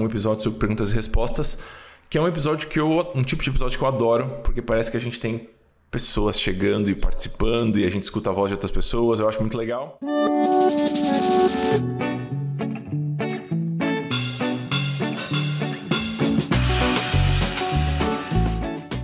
[0.00, 1.58] um episódio sobre perguntas e respostas,
[2.08, 3.10] que é um episódio que eu.
[3.14, 5.48] um tipo de episódio que eu adoro, porque parece que a gente tem
[5.90, 9.40] pessoas chegando e participando e a gente escuta a voz de outras pessoas, eu acho
[9.40, 9.98] muito legal.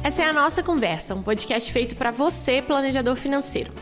[0.02, 3.72] Essa é a nossa conversa, um podcast feito para você, planejador financeiro.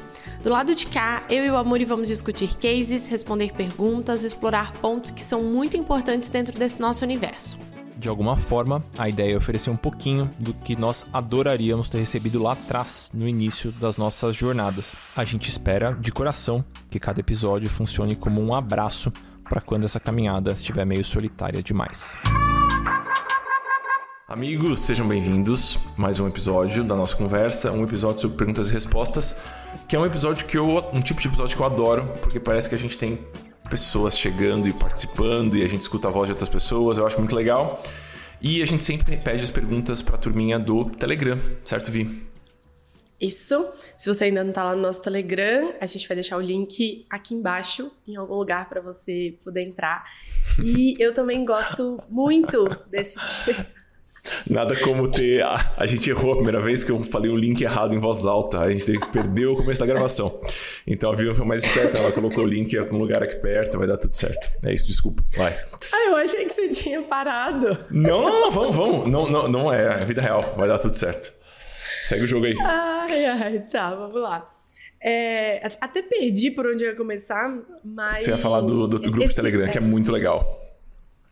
[0.45, 5.11] Do lado de cá, eu e o Amuri vamos discutir cases, responder perguntas, explorar pontos
[5.11, 7.57] que são muito importantes dentro desse nosso universo.
[7.97, 12.43] De alguma forma, a ideia é oferecer um pouquinho do que nós adoraríamos ter recebido
[12.43, 14.95] lá atrás, no início das nossas jornadas.
[15.17, 19.11] A gente espera, de coração, que cada episódio funcione como um abraço
[19.49, 22.19] para quando essa caminhada estiver meio solitária demais.
[24.27, 25.79] Amigos, sejam bem-vindos.
[25.99, 29.37] Mais um episódio da nossa conversa, um episódio sobre perguntas e respostas,
[29.87, 32.67] que é um episódio que eu, um tipo de episódio que eu adoro, porque parece
[32.67, 33.19] que a gente tem
[33.69, 37.19] pessoas chegando e participando e a gente escuta a voz de outras pessoas, eu acho
[37.19, 37.83] muito legal.
[38.41, 42.27] E a gente sempre pede as perguntas para a turminha do Telegram, certo, Vi?
[43.21, 43.73] Isso.
[43.99, 47.07] Se você ainda não está lá no nosso Telegram, a gente vai deixar o link
[47.11, 50.05] aqui embaixo, em algum lugar para você poder entrar.
[50.63, 53.84] E eu também gosto muito desse tipo.
[54.49, 55.43] Nada como ter.
[55.43, 58.25] Ah, a gente errou a primeira vez que eu falei o link errado em voz
[58.25, 58.61] alta.
[58.61, 60.41] A gente perdeu o começo da gravação.
[60.87, 63.79] Então a Vivian foi mais esperta, ela colocou o link em algum lugar aqui perto,
[63.79, 64.51] vai dar tudo certo.
[64.65, 65.23] É isso, desculpa.
[65.37, 65.53] Vai.
[65.93, 67.79] Ah, eu achei que você tinha parado.
[67.91, 69.11] Não, não, não vamos, vamos.
[69.11, 70.03] Não, não, não é.
[70.03, 70.55] É vida real.
[70.57, 71.33] Vai dar tudo certo.
[72.05, 72.55] Segue o jogo aí.
[72.61, 74.51] Ai, ai, tá, vamos lá.
[75.07, 78.25] É, até perdi por onde eu ia começar, mas.
[78.25, 80.64] Você ia falar do, do, do grupo esse, de Telegram, que é muito legal.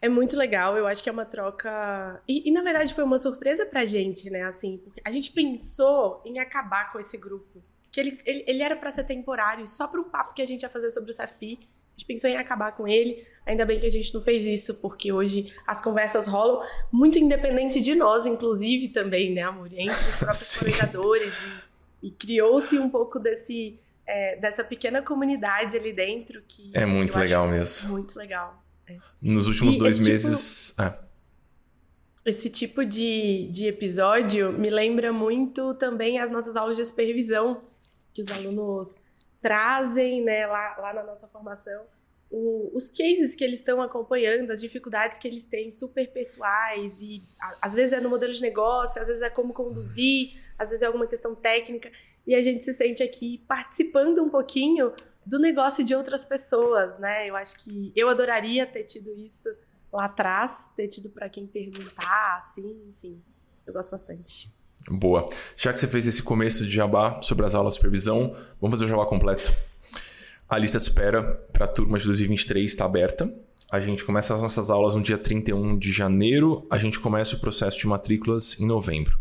[0.02, 2.20] É muito legal, eu acho que é uma troca.
[2.26, 4.42] E, e, na verdade foi uma surpresa pra gente, né?
[4.42, 7.62] Assim, a gente pensou em acabar com esse grupo.
[7.92, 10.62] Que ele, ele, ele era para ser temporário, só para um papo que a gente
[10.62, 11.56] ia fazer sobre o CFP.
[11.60, 13.24] A gente pensou em acabar com ele.
[13.46, 17.80] Ainda bem que a gente não fez isso, porque hoje as conversas rolam muito independente
[17.80, 19.68] de nós, inclusive também, né, amor?
[19.72, 21.32] Entre os próprios planejadores.
[22.02, 26.72] E, e criou-se um pouco desse, é, dessa pequena comunidade ali dentro que.
[26.74, 27.90] É muito que legal mesmo.
[27.90, 28.61] Muito legal.
[29.20, 30.74] Nos últimos e dois tipo meses.
[30.76, 31.02] Tipo.
[32.24, 37.60] Esse tipo de, de episódio me lembra muito também as nossas aulas de supervisão,
[38.12, 38.96] que os alunos
[39.40, 41.82] trazem né, lá, lá na nossa formação.
[42.30, 47.20] O, os cases que eles estão acompanhando, as dificuldades que eles têm super pessoais, e
[47.40, 50.82] a, às vezes é no modelo de negócio, às vezes é como conduzir, às vezes
[50.82, 51.90] é alguma questão técnica,
[52.26, 54.92] e a gente se sente aqui participando um pouquinho
[55.24, 57.28] do negócio de outras pessoas, né?
[57.28, 59.48] Eu acho que eu adoraria ter tido isso
[59.92, 63.20] lá atrás, ter tido para quem perguntar, assim, enfim.
[63.66, 64.52] Eu gosto bastante.
[64.88, 65.24] Boa.
[65.56, 68.86] Já que você fez esse começo de jabá sobre as aulas de supervisão, vamos fazer
[68.86, 69.54] o jabá completo.
[70.48, 73.32] A lista de espera para a turma de 2023 está aberta.
[73.70, 76.66] A gente começa as nossas aulas no dia 31 de janeiro.
[76.70, 79.18] A gente começa o processo de matrículas em novembro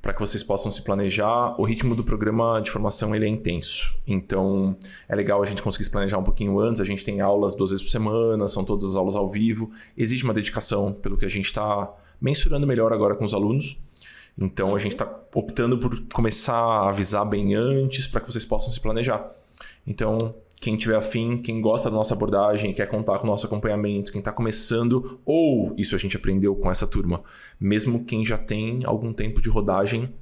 [0.00, 1.54] para que vocês possam se planejar.
[1.60, 4.76] O ritmo do programa de formação ele é intenso, então
[5.08, 6.80] é legal a gente conseguir se planejar um pouquinho antes.
[6.80, 9.70] A gente tem aulas duas vezes por semana, são todas as aulas ao vivo.
[9.96, 13.78] Exige uma dedicação, pelo que a gente está mensurando melhor agora com os alunos.
[14.38, 18.72] Então a gente está optando por começar a avisar bem antes para que vocês possam
[18.72, 19.30] se planejar.
[19.86, 24.12] Então quem tiver afim, quem gosta da nossa abordagem, quer contar com o nosso acompanhamento,
[24.12, 27.22] quem está começando, ou isso a gente aprendeu com essa turma,
[27.58, 30.12] mesmo quem já tem algum tempo de rodagem,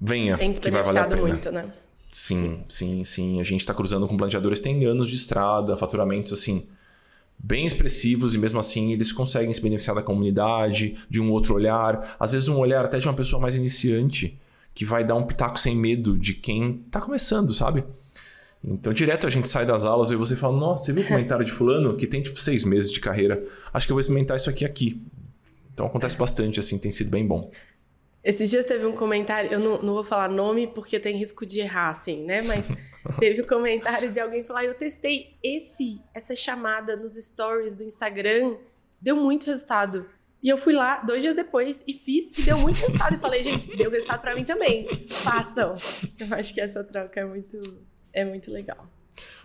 [0.00, 1.22] venha, que vai valer a pena.
[1.22, 1.70] muito, né?
[2.10, 3.04] Sim, sim, sim.
[3.04, 3.40] sim.
[3.40, 6.66] A gente está cruzando com planejadores que têm anos de estrada, faturamentos assim
[7.38, 12.16] bem expressivos e mesmo assim eles conseguem se beneficiar da comunidade, de um outro olhar,
[12.18, 14.38] às vezes um olhar até de uma pessoa mais iniciante
[14.72, 17.84] que vai dar um pitaco sem medo de quem está começando, sabe?
[18.64, 21.44] Então, direto a gente sai das aulas e você fala: Nossa, você viu o comentário
[21.44, 23.44] de Fulano que tem tipo seis meses de carreira?
[23.72, 25.02] Acho que eu vou experimentar isso aqui aqui.
[25.74, 27.50] Então, acontece bastante, assim, tem sido bem bom.
[28.22, 31.58] Esses dias teve um comentário, eu não, não vou falar nome porque tem risco de
[31.58, 32.40] errar, assim, né?
[32.42, 32.70] Mas
[33.18, 38.54] teve um comentário de alguém falar: Eu testei esse, essa chamada nos stories do Instagram,
[39.00, 40.06] deu muito resultado.
[40.40, 43.14] E eu fui lá dois dias depois e fiz e deu muito resultado.
[43.14, 45.06] E falei, gente, deu resultado para mim também.
[45.08, 45.76] Façam.
[46.18, 47.58] Eu acho que essa troca é muito
[48.12, 48.88] é muito legal.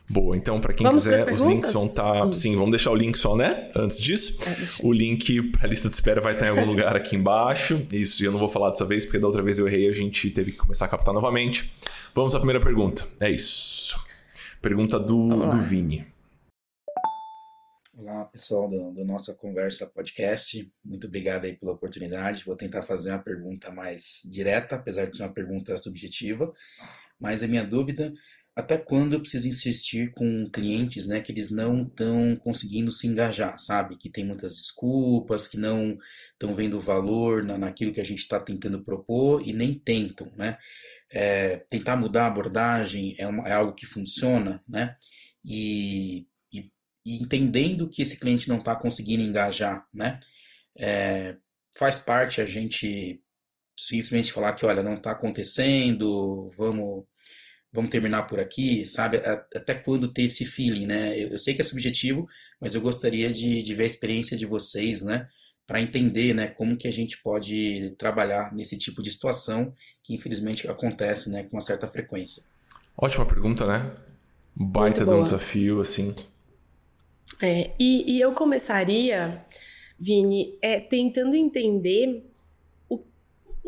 [0.09, 2.13] Boa, então para quem vamos quiser, os links vão estar.
[2.13, 2.31] Tá, hum.
[2.31, 3.69] Sim, vamos deixar o link só, né?
[3.75, 4.37] Antes disso.
[4.47, 7.85] É, o link para a lista de espera vai estar em algum lugar aqui embaixo.
[7.91, 9.93] Isso eu não vou falar dessa vez, porque da outra vez eu errei e a
[9.93, 11.71] gente teve que começar a captar novamente.
[12.15, 13.05] Vamos à primeira pergunta.
[13.19, 13.99] É isso.
[14.61, 16.07] Pergunta do, do Vini.
[17.97, 20.71] Olá, pessoal do, do Nossa Conversa Podcast.
[20.85, 22.45] Muito obrigado aí pela oportunidade.
[22.45, 26.53] Vou tentar fazer uma pergunta mais direta, apesar de ser uma pergunta subjetiva.
[27.19, 28.13] Mas a minha dúvida
[28.57, 33.55] até quando eu preciso insistir com clientes, né, que eles não estão conseguindo se engajar,
[33.59, 33.95] sabe?
[33.95, 35.95] Que tem muitas desculpas, que não
[36.33, 40.57] estão vendo valor na, naquilo que a gente está tentando propor e nem tentam, né?
[41.11, 44.95] É, tentar mudar a abordagem é, uma, é, algo que funciona, né?
[45.45, 46.71] E, e,
[47.05, 50.19] e entendendo que esse cliente não está conseguindo engajar, né?
[50.79, 51.37] É,
[51.77, 53.21] faz parte a gente
[53.77, 57.05] simplesmente falar que, olha, não está acontecendo, vamos
[57.77, 59.17] vamos terminar por aqui, sabe?
[59.17, 61.15] Até quando ter esse feeling, né?
[61.15, 62.27] Eu, eu sei que é subjetivo,
[62.59, 65.27] mas eu gostaria de, de ver a experiência de vocês, né?
[65.67, 66.47] Para entender, né?
[66.47, 71.43] Como que a gente pode trabalhar nesse tipo de situação que infelizmente acontece, né?
[71.43, 72.41] Com uma certa frequência.
[72.97, 73.93] Ótima pergunta, né?
[74.55, 76.15] Baita de um desafio, assim.
[77.39, 79.45] É, e, e eu começaria,
[79.99, 82.27] Vini, é, tentando entender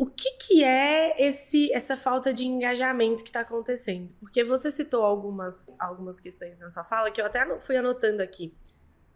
[0.00, 4.10] o que, que é esse, essa falta de engajamento que está acontecendo?
[4.18, 8.54] Porque você citou algumas, algumas questões na sua fala que eu até fui anotando aqui.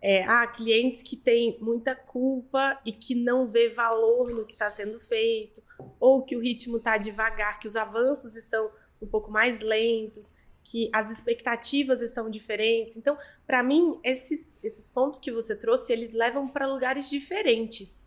[0.02, 4.68] É, ah, clientes que têm muita culpa e que não vê valor no que está
[4.68, 5.62] sendo feito,
[5.98, 8.70] ou que o ritmo está devagar, que os avanços estão
[9.00, 12.94] um pouco mais lentos, que as expectativas estão diferentes.
[12.94, 13.16] Então,
[13.46, 18.03] para mim, esses, esses pontos que você trouxe, eles levam para lugares diferentes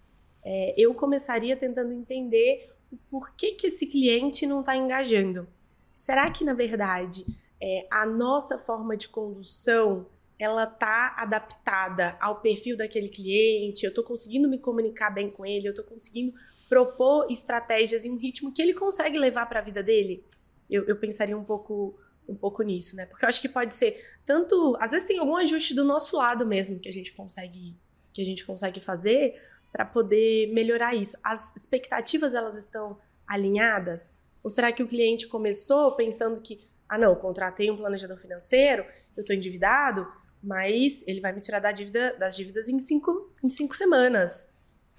[0.50, 5.46] é, eu começaria tentando entender o porquê que esse cliente não está engajando.
[5.94, 7.26] Será que, na verdade,
[7.62, 10.08] é, a nossa forma de condução
[10.40, 13.84] ela está adaptada ao perfil daquele cliente?
[13.84, 15.68] Eu estou conseguindo me comunicar bem com ele?
[15.68, 16.34] Eu estou conseguindo
[16.70, 20.24] propor estratégias em um ritmo que ele consegue levar para a vida dele?
[20.70, 23.06] Eu, eu pensaria um pouco um pouco nisso, né?
[23.06, 26.46] Porque eu acho que pode ser tanto, às vezes tem algum ajuste do nosso lado
[26.46, 27.76] mesmo que a gente consegue
[28.14, 29.40] que a gente consegue fazer,
[29.72, 31.18] para poder melhorar isso?
[31.24, 32.98] As expectativas elas estão
[33.28, 34.14] alinhadas?
[34.44, 38.86] Ou será que o cliente começou pensando que, ah, não, contratei um planejador financeiro,
[39.16, 40.08] eu estou endividado,
[40.42, 44.50] mas ele vai me tirar da dívida, das dívidas em cinco, em cinco semanas.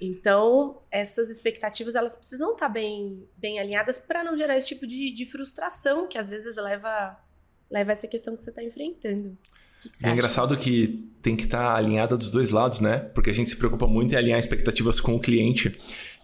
[0.01, 4.87] Então, essas expectativas elas precisam estar tá bem, bem alinhadas para não gerar esse tipo
[4.87, 7.19] de, de frustração que às vezes leva,
[7.71, 9.37] leva essa questão que você está enfrentando.
[9.81, 12.99] Que que é engraçado que tem que estar tá alinhada dos dois lados, né?
[12.99, 15.73] Porque a gente se preocupa muito em alinhar expectativas com o cliente.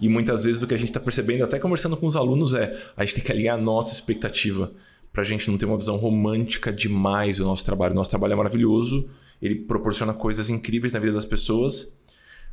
[0.00, 2.76] E muitas vezes o que a gente está percebendo, até conversando com os alunos, é
[2.96, 4.72] a gente tem que alinhar a nossa expectativa
[5.12, 7.92] para a gente não ter uma visão romântica demais do nosso trabalho.
[7.92, 9.08] O nosso trabalho é maravilhoso,
[9.40, 12.00] ele proporciona coisas incríveis na vida das pessoas,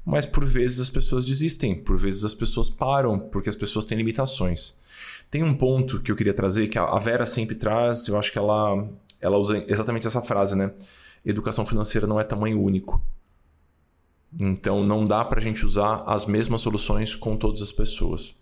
[0.05, 3.97] mas por vezes as pessoas desistem, por vezes as pessoas param, porque as pessoas têm
[3.97, 4.75] limitações.
[5.31, 8.37] Tem um ponto que eu queria trazer, que a Vera sempre traz, eu acho que
[8.37, 8.87] ela
[9.21, 10.73] ela usa exatamente essa frase, né?
[11.23, 13.01] Educação financeira não é tamanho único.
[14.41, 18.35] Então não dá para a gente usar as mesmas soluções com todas as pessoas.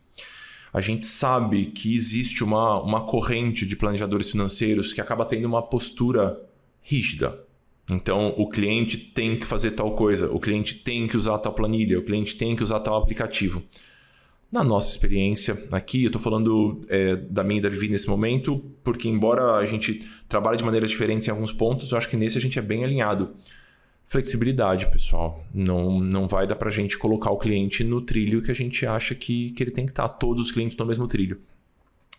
[0.71, 5.61] A gente sabe que existe uma, uma corrente de planejadores financeiros que acaba tendo uma
[5.61, 6.39] postura
[6.81, 7.43] rígida.
[7.89, 11.97] Então, o cliente tem que fazer tal coisa, o cliente tem que usar tal planilha,
[11.97, 13.63] o cliente tem que usar tal aplicativo.
[14.51, 18.57] Na nossa experiência aqui, eu estou falando é, da minha e da Vivi nesse momento,
[18.83, 22.39] porque embora a gente trabalhe de maneiras diferentes em alguns pontos, eu acho que nesse
[22.39, 23.35] a gente é bem alinhado.
[24.07, 25.45] Flexibilidade, pessoal.
[25.53, 28.87] Não, não vai dar para a gente colocar o cliente no trilho que a gente
[28.87, 31.39] acha que, que ele tem que estar, todos os clientes no mesmo trilho.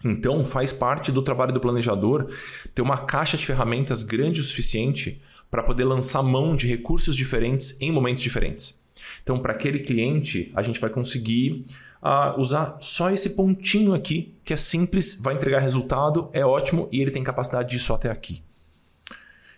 [0.05, 2.31] Então, faz parte do trabalho do planejador
[2.73, 7.77] ter uma caixa de ferramentas grande o suficiente para poder lançar mão de recursos diferentes
[7.81, 8.81] em momentos diferentes.
[9.23, 11.65] Então, para aquele cliente, a gente vai conseguir
[12.03, 17.01] a usar só esse pontinho aqui, que é simples, vai entregar resultado, é ótimo e
[17.01, 18.43] ele tem capacidade disso até aqui.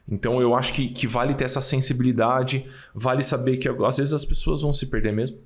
[0.09, 4.25] Então eu acho que, que vale ter essa sensibilidade, vale saber que às vezes as
[4.25, 5.39] pessoas vão se perder mesmo.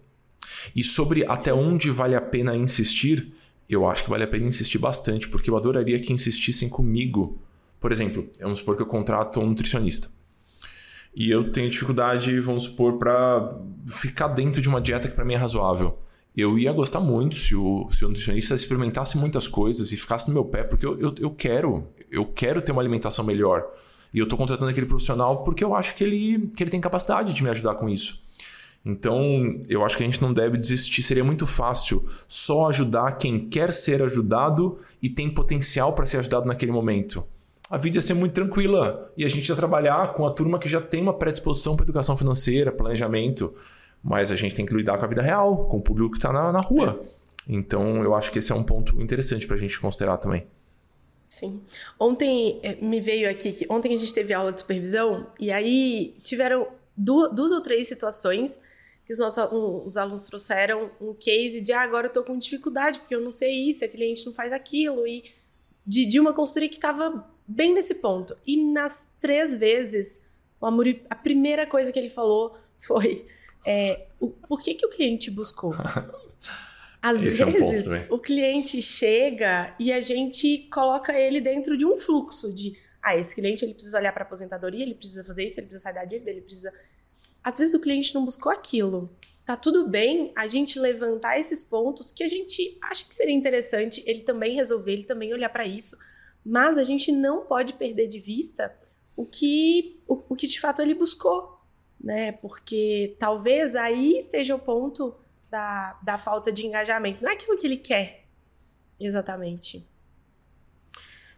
[0.75, 3.35] E sobre até onde vale a pena insistir,
[3.69, 7.39] eu acho que vale a pena insistir bastante, porque eu adoraria que insistissem comigo.
[7.79, 10.09] Por exemplo, vamos supor que eu contrato um nutricionista.
[11.17, 13.59] E eu tenho dificuldade, vamos supor, para
[13.89, 15.99] ficar dentro de uma dieta que para mim é razoável
[16.37, 20.35] eu ia gostar muito se o, se o nutricionista experimentasse muitas coisas e ficasse no
[20.35, 23.65] meu pé, porque eu, eu, eu quero, eu quero ter uma alimentação melhor.
[24.13, 27.33] E eu estou contratando aquele profissional porque eu acho que ele, que ele tem capacidade
[27.33, 28.23] de me ajudar com isso.
[28.85, 31.03] Então, eu acho que a gente não deve desistir.
[31.03, 36.47] Seria muito fácil só ajudar quem quer ser ajudado e tem potencial para ser ajudado
[36.47, 37.27] naquele momento.
[37.71, 40.69] A vida ia ser muito tranquila e a gente ia trabalhar com a turma que
[40.69, 43.55] já tem uma predisposição para educação financeira, planejamento
[44.07, 46.33] mas a gente tem que lidar com a vida real, com o público que está
[46.33, 47.03] na, na rua.
[47.49, 50.47] Então, eu acho que esse é um ponto interessante para a gente considerar também.
[51.29, 51.61] Sim.
[51.99, 56.15] Ontem eh, me veio aqui que ontem a gente teve aula de supervisão e aí
[56.23, 58.61] tiveram duas, duas ou três situações
[59.05, 62.39] que os nossos um, os alunos trouxeram um case de ah, agora eu estou com
[62.39, 65.25] dificuldade porque eu não sei isso, a cliente não faz aquilo e
[65.85, 68.37] de, de uma consultoria que estava bem nesse ponto.
[68.47, 70.21] E nas três vezes,
[70.61, 73.27] o Amuri, a primeira coisa que ele falou foi:
[73.67, 75.73] é, o, por que, que o cliente buscou?
[77.03, 81.87] Às Esse vezes, é um o cliente chega e a gente coloca ele dentro de
[81.87, 82.77] um fluxo de
[83.07, 85.85] ah, esse cliente ele precisa olhar para a aposentadoria, ele precisa fazer isso, ele precisa
[85.85, 86.73] sair da dívida, ele precisa.
[87.45, 89.09] Às vezes o cliente não buscou aquilo.
[89.45, 94.03] Tá tudo bem a gente levantar esses pontos que a gente acha que seria interessante
[94.05, 95.97] ele também resolver, ele também olhar para isso,
[96.47, 98.73] mas a gente não pode perder de vista
[99.17, 101.61] o que, o, o que de fato ele buscou,
[102.01, 102.31] né?
[102.33, 105.13] Porque talvez aí esteja o ponto
[105.51, 107.21] da, da falta de engajamento.
[107.21, 108.27] Não é aquilo que ele quer,
[109.01, 109.85] exatamente.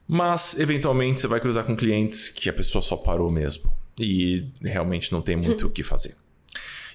[0.06, 3.72] Mas, eventualmente, você vai cruzar com clientes que a pessoa só parou mesmo.
[3.98, 6.14] E realmente não tem muito o que fazer.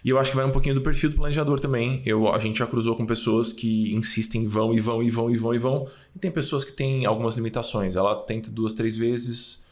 [0.04, 2.02] E eu acho que vai um pouquinho do perfil do planejador também.
[2.06, 5.38] Eu, a gente já cruzou com pessoas que insistem, vão e vão e vão e
[5.38, 5.88] vão e vão.
[6.14, 7.96] E tem pessoas que têm algumas limitações.
[7.96, 9.64] Ela tenta duas, três vezes,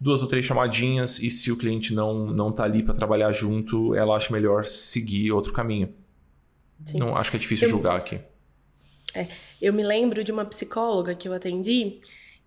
[0.00, 3.94] duas ou três chamadinhas, e se o cliente não, não tá ali para trabalhar junto,
[3.94, 5.88] ela acha melhor seguir outro caminho.
[6.84, 6.98] Sim.
[6.98, 8.18] Não acho que é difícil eu, julgar aqui.
[9.14, 9.26] É,
[9.62, 12.00] eu me lembro de uma psicóloga que eu atendi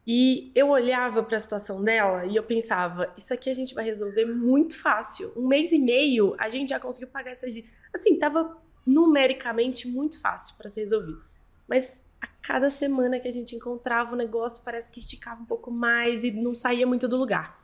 [0.06, 3.86] e eu olhava para a situação dela e eu pensava, isso aqui a gente vai
[3.86, 5.32] resolver muito fácil.
[5.36, 7.54] Um mês e meio a gente já conseguiu pagar essas
[7.94, 11.24] assim, tava numericamente muito fácil para ser resolvido.
[11.68, 15.72] Mas a cada semana que a gente encontrava o negócio, parece que esticava um pouco
[15.72, 17.64] mais e não saía muito do lugar.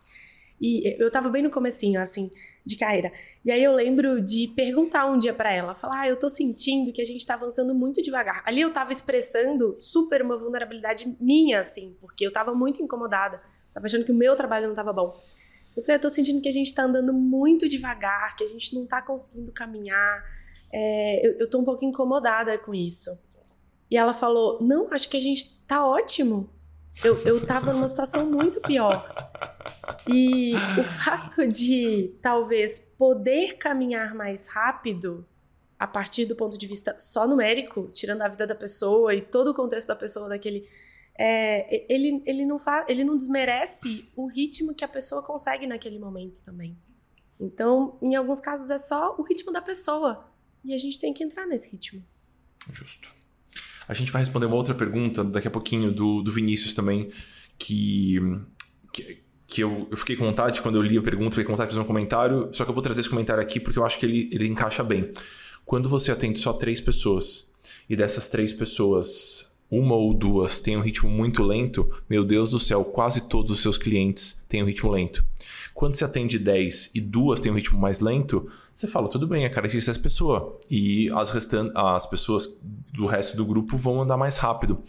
[0.61, 2.31] E eu tava bem no comecinho, assim,
[2.65, 3.13] de carreira.
[3.43, 6.91] E aí eu lembro de perguntar um dia para ela, falar: "Ah, eu tô sentindo
[6.91, 8.41] que a gente tá avançando muito devagar".
[8.45, 13.41] Ali eu tava expressando super uma vulnerabilidade minha assim, porque eu tava muito incomodada,
[13.73, 15.13] tava achando que o meu trabalho não tava bom.
[15.77, 18.73] Eu falei: "Eu tô sentindo que a gente tá andando muito devagar, que a gente
[18.73, 20.23] não tá conseguindo caminhar.
[20.73, 23.11] É, eu, eu tô um pouco incomodada com isso".
[23.91, 26.49] E ela falou: "Não, acho que a gente tá ótimo.
[27.03, 29.13] Eu, eu tava numa situação muito pior.
[30.07, 35.27] E o fato de talvez poder caminhar mais rápido
[35.77, 39.49] a partir do ponto de vista só numérico, tirando a vida da pessoa e todo
[39.49, 40.67] o contexto da pessoa daquele.
[41.17, 46.41] É, ele, ele, não ele não desmerece o ritmo que a pessoa consegue naquele momento
[46.43, 46.77] também.
[47.39, 50.29] Então, em alguns casos, é só o ritmo da pessoa.
[50.63, 52.03] E a gente tem que entrar nesse ritmo.
[52.71, 53.13] Justo.
[53.87, 57.09] A gente vai responder uma outra pergunta daqui a pouquinho do, do Vinícius também,
[57.57, 58.19] que,
[58.91, 61.69] que, que eu, eu, fiquei com vontade quando eu li a pergunta, fiquei com vontade
[61.69, 63.99] de fazer um comentário, só que eu vou trazer esse comentário aqui porque eu acho
[63.99, 65.11] que ele, ele encaixa bem.
[65.65, 67.53] Quando você atende só três pessoas
[67.89, 72.59] e dessas três pessoas uma ou duas têm um ritmo muito lento, meu Deus do
[72.59, 75.25] céu, quase todos os seus clientes têm um ritmo lento.
[75.75, 79.43] Quando você atende 10 e duas têm um ritmo mais lento, você fala, tudo bem,
[79.43, 80.57] é característica dessa pessoa.
[80.71, 82.61] E as, restan as pessoas
[82.93, 84.81] do resto do grupo vão andar mais rápido.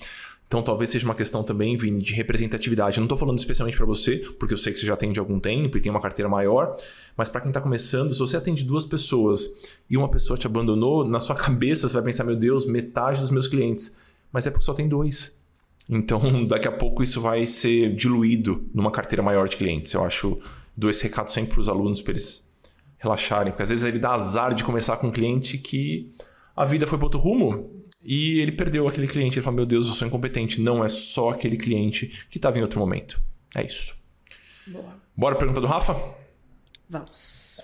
[0.47, 2.99] Então talvez seja uma questão também, Vini, de representatividade.
[2.99, 5.23] Eu não estou falando especialmente para você, porque eu sei que você já atende há
[5.23, 6.73] algum tempo e tem uma carteira maior,
[7.17, 11.05] mas para quem está começando, se você atende duas pessoas e uma pessoa te abandonou,
[11.05, 13.97] na sua cabeça você vai pensar, meu Deus, metade dos meus clientes.
[14.31, 15.37] Mas é porque só tem dois.
[15.89, 19.93] Então daqui a pouco isso vai ser diluído numa carteira maior de clientes.
[19.95, 20.39] Eu acho
[20.77, 22.53] dou esse recado sempre para os alunos para eles
[22.99, 26.13] relaxarem, porque às vezes ele dá azar de começar com um cliente que
[26.55, 29.39] a vida foi para outro rumo e ele perdeu aquele cliente.
[29.39, 30.61] Ele fala: Meu Deus, eu sou incompetente.
[30.61, 33.21] Não é só aquele cliente que estava em outro momento.
[33.55, 33.97] É isso.
[34.67, 34.95] Boa.
[35.17, 35.97] Bora pergunta do Rafa?
[36.89, 37.61] Vamos.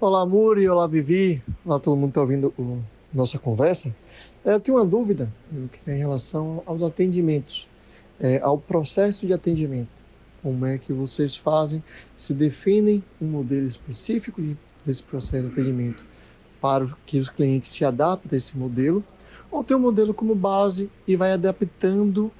[0.00, 0.68] Olá, Muri.
[0.68, 1.42] Olá, Vivi.
[1.64, 3.94] Olá, todo mundo que está ouvindo a nossa conversa.
[4.44, 5.32] É, eu tenho uma dúvida
[5.86, 7.68] em relação aos atendimentos,
[8.18, 9.99] é, ao processo de atendimento.
[10.42, 11.82] Como é que vocês fazem?
[12.16, 14.42] Se definem um modelo específico
[14.84, 16.04] desse processo de atendimento
[16.60, 19.02] para que os clientes se adaptem a esse modelo,
[19.50, 22.30] ou tem um modelo como base e vai adaptando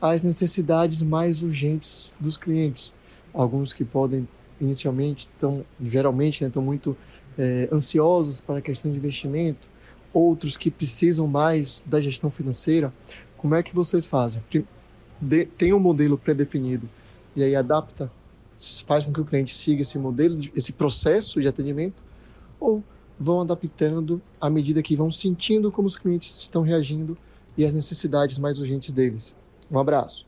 [0.00, 2.92] às necessidades mais urgentes dos clientes.
[3.32, 4.28] Alguns que podem
[4.60, 6.96] inicialmente estão geralmente né, estão muito
[7.38, 9.66] é, ansiosos para a questão de investimento,
[10.12, 12.92] outros que precisam mais da gestão financeira.
[13.36, 14.42] Como é que vocês fazem?
[15.56, 16.88] Tem um modelo pré-definido
[17.38, 18.10] e aí adapta,
[18.86, 22.02] faz com que o cliente siga esse modelo, esse processo de atendimento,
[22.58, 22.82] ou
[23.18, 27.16] vão adaptando à medida que vão sentindo como os clientes estão reagindo
[27.56, 29.34] e as necessidades mais urgentes deles.
[29.70, 30.26] Um abraço.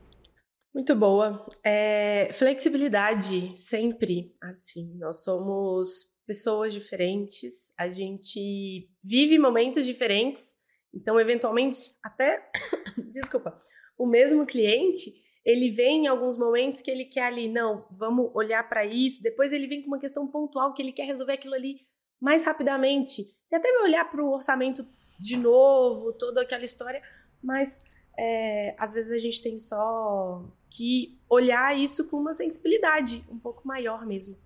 [0.75, 1.47] Muito boa.
[1.64, 4.33] É, flexibilidade, sempre.
[4.40, 10.55] Assim, nós somos pessoas diferentes, a gente vive momentos diferentes,
[10.95, 12.49] então, eventualmente, até.
[13.11, 13.61] desculpa.
[13.99, 15.12] O mesmo cliente
[15.44, 19.23] ele vem em alguns momentos que ele quer ali, não, vamos olhar para isso.
[19.23, 21.80] Depois ele vem com uma questão pontual que ele quer resolver aquilo ali
[22.20, 23.26] mais rapidamente.
[23.50, 24.87] E até vai olhar para o orçamento
[25.18, 27.02] de novo, toda aquela história.
[27.42, 27.82] Mas
[28.18, 33.66] é, às vezes a gente tem só que olhar isso com uma sensibilidade um pouco
[33.66, 34.37] maior mesmo.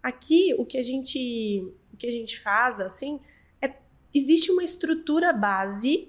[0.00, 1.60] Aqui, o que a gente,
[1.92, 3.18] o que a gente faz, assim,
[3.60, 3.74] é,
[4.14, 6.08] existe uma estrutura base,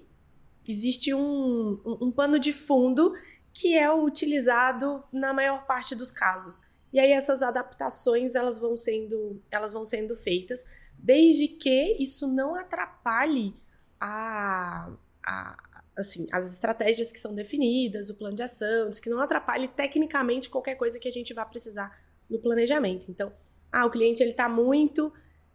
[0.68, 3.14] existe um, um, um pano de fundo
[3.60, 6.62] que é utilizado na maior parte dos casos.
[6.94, 10.64] E aí essas adaptações elas vão sendo, elas vão sendo feitas,
[10.96, 13.56] desde que isso não atrapalhe
[14.00, 14.92] a,
[15.26, 15.58] a,
[15.98, 20.76] assim, as estratégias que são definidas, o plano de ação, que não atrapalhe tecnicamente qualquer
[20.76, 22.00] coisa que a gente vá precisar
[22.30, 23.10] no planejamento.
[23.10, 23.34] Então,
[23.72, 25.12] ah, o cliente ele está muito,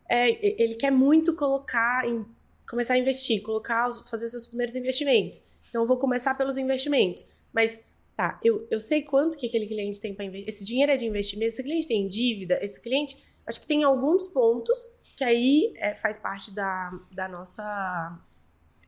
[0.08, 2.26] é, ele quer muito colocar, em,
[2.68, 5.40] começar a investir, colocar, fazer seus primeiros investimentos.
[5.68, 7.84] Então, eu vou começar pelos investimentos, mas
[8.22, 11.04] tá, eu, eu sei quanto que aquele cliente tem para investir, esse dinheiro é de
[11.04, 15.94] investimento, esse cliente tem dívida, esse cliente, acho que tem alguns pontos que aí é,
[15.96, 18.20] faz parte da, da nossa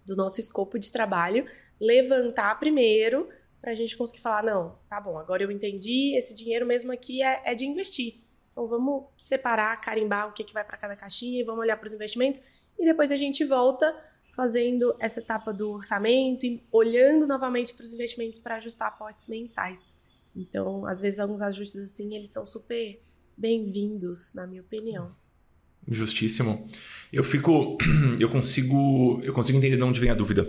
[0.06, 1.46] do nosso escopo de trabalho,
[1.80, 3.28] levantar primeiro
[3.60, 7.22] para a gente conseguir falar, não, tá bom, agora eu entendi, esse dinheiro mesmo aqui
[7.22, 8.20] é, é de investir.
[8.52, 11.86] Então vamos separar, carimbar o que, que vai para cada caixinha e vamos olhar para
[11.86, 12.40] os investimentos
[12.78, 13.96] e depois a gente volta
[14.34, 19.86] fazendo essa etapa do orçamento e olhando novamente para os investimentos para ajustar aportes mensais.
[20.34, 23.00] Então, às vezes alguns ajustes assim, eles são super
[23.36, 25.14] bem-vindos, na minha opinião.
[25.86, 26.66] Justíssimo.
[27.12, 27.78] Eu fico.
[28.18, 29.20] Eu consigo.
[29.22, 30.48] Eu consigo entender de onde vem a dúvida.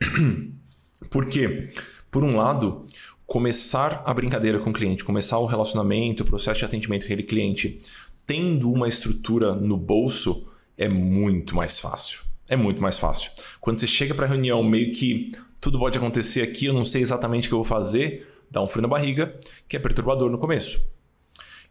[1.10, 1.68] Por quê?
[2.10, 2.84] Por um lado,
[3.26, 7.22] começar a brincadeira com o cliente, começar o relacionamento, o processo de atendimento com aquele
[7.22, 7.80] cliente,
[8.26, 12.33] tendo uma estrutura no bolso, é muito mais fácil.
[12.48, 13.32] É muito mais fácil.
[13.60, 17.00] Quando você chega para a reunião, meio que tudo pode acontecer aqui, eu não sei
[17.00, 19.34] exatamente o que eu vou fazer, dá um frio na barriga,
[19.66, 20.80] que é perturbador no começo.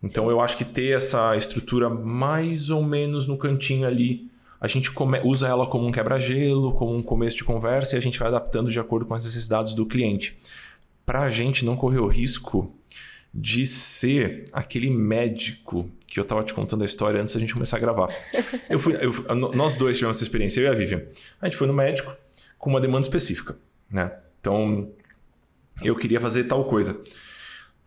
[0.01, 4.91] Então eu acho que ter essa estrutura mais ou menos no cantinho ali, a gente
[4.91, 8.29] come, usa ela como um quebra-gelo, como um começo de conversa e a gente vai
[8.29, 10.37] adaptando de acordo com as necessidades do cliente.
[11.05, 12.73] Para a gente não correr o risco
[13.33, 17.77] de ser aquele médico que eu estava te contando a história antes da gente começar
[17.77, 18.08] a gravar.
[18.70, 21.01] Eu fui, eu, nós dois tivemos essa experiência, eu e a Vivian.
[21.41, 22.15] A gente foi no médico
[22.60, 23.58] com uma demanda específica,
[23.89, 24.12] né?
[24.39, 24.91] Então,
[25.84, 27.02] eu queria fazer tal coisa.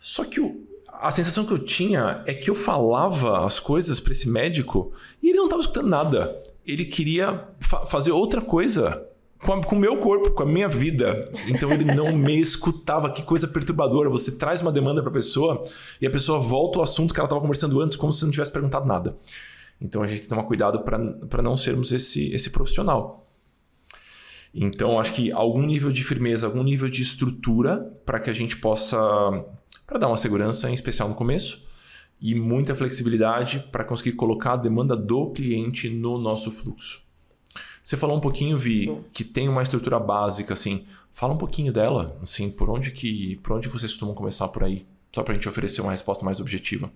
[0.01, 4.11] Só que o, a sensação que eu tinha é que eu falava as coisas para
[4.11, 6.43] esse médico e ele não estava escutando nada.
[6.67, 9.07] Ele queria fa fazer outra coisa
[9.47, 11.19] com, o meu corpo, com a minha vida.
[11.49, 13.11] Então ele não me escutava.
[13.11, 14.11] Que coisa perturbadora.
[14.11, 15.61] Você traz uma demanda para a pessoa
[16.01, 18.51] e a pessoa volta ao assunto que ela estava conversando antes, como se não tivesse
[18.51, 19.17] perguntado nada.
[19.81, 23.31] Então a gente tem que tomar cuidado para não sermos esse, esse profissional.
[24.55, 28.57] Então acho que algum nível de firmeza, algum nível de estrutura para que a gente
[28.57, 28.99] possa
[29.87, 31.65] para dar uma segurança, em especial no começo,
[32.21, 37.06] e muita flexibilidade para conseguir colocar a demanda do cliente no nosso fluxo.
[37.87, 40.85] Você falou um pouquinho, Vi, que tem uma estrutura básica, assim.
[41.13, 44.85] Fala um pouquinho dela, assim, por onde que, por onde vocês costumam começar por aí?
[45.15, 46.91] Só para a gente oferecer uma resposta mais objetiva.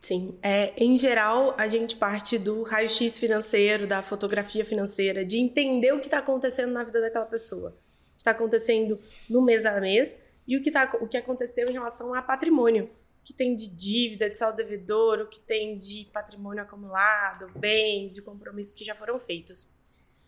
[0.00, 5.92] Sim, é, em geral a gente parte do raio-x financeiro, da fotografia financeira, de entender
[5.92, 7.68] o que está acontecendo na vida daquela pessoa.
[7.68, 11.68] O que está acontecendo no mês a mês e o que, tá, o que aconteceu
[11.68, 12.88] em relação a patrimônio,
[13.22, 18.22] que tem de dívida, de saldo devedor, o que tem de patrimônio acumulado, bens e
[18.22, 19.76] compromissos que já foram feitos.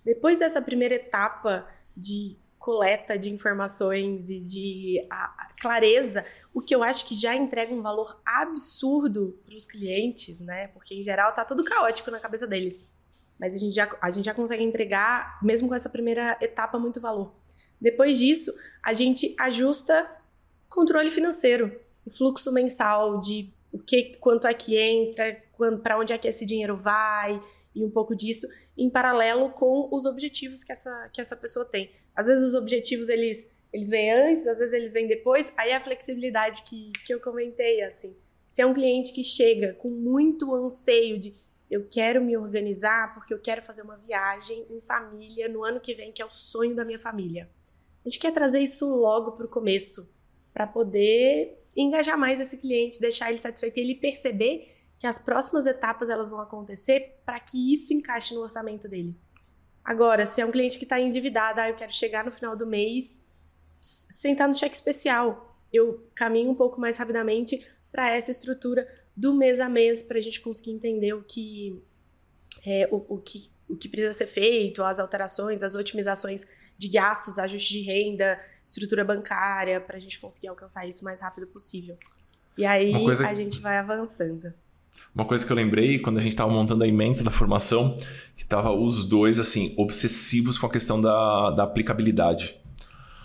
[0.04, 6.74] Depois dessa primeira etapa de coleta de informações e de a, a clareza, o que
[6.74, 10.68] eu acho que já entrega um valor absurdo para os clientes, né?
[10.68, 12.86] Porque em geral tá tudo caótico na cabeça deles.
[13.38, 17.00] Mas a gente, já, a gente já consegue entregar, mesmo com essa primeira etapa, muito
[17.00, 17.34] valor.
[17.80, 20.06] Depois disso, a gente ajusta
[20.68, 25.42] controle financeiro, o fluxo mensal de o que, quanto é que entra,
[25.82, 27.42] para onde é que esse dinheiro vai
[27.74, 31.90] e um pouco disso em paralelo com os objetivos que essa, que essa pessoa tem.
[32.14, 35.52] Às vezes os objetivos eles eles vêm antes, às vezes eles vêm depois.
[35.56, 38.16] Aí a flexibilidade que, que eu comentei assim,
[38.48, 41.34] se é um cliente que chega com muito anseio de
[41.70, 45.94] eu quero me organizar porque eu quero fazer uma viagem em família no ano que
[45.94, 47.48] vem, que é o sonho da minha família.
[48.04, 50.12] A gente quer trazer isso logo para o começo,
[50.52, 55.66] para poder engajar mais esse cliente, deixar ele satisfeito e ele perceber que as próximas
[55.66, 59.16] etapas elas vão acontecer para que isso encaixe no orçamento dele.
[59.82, 62.66] Agora, se é um cliente que está endividado, ah, eu quero chegar no final do
[62.66, 63.24] mês,
[63.80, 68.86] sentar no cheque especial, eu caminho um pouco mais rapidamente para essa estrutura
[69.16, 71.82] do mês a mês para a gente conseguir entender o que,
[72.66, 77.38] é, o, o, que, o que precisa ser feito, as alterações, as otimizações de gastos,
[77.38, 81.96] ajuste de renda, estrutura bancária, para a gente conseguir alcançar isso o mais rápido possível.
[82.58, 83.26] E aí coisa...
[83.26, 84.52] a gente vai avançando.
[85.14, 87.96] Uma coisa que eu lembrei quando a gente estava montando a emenda da formação,
[88.36, 92.56] que tava os dois assim obsessivos com a questão da, da aplicabilidade.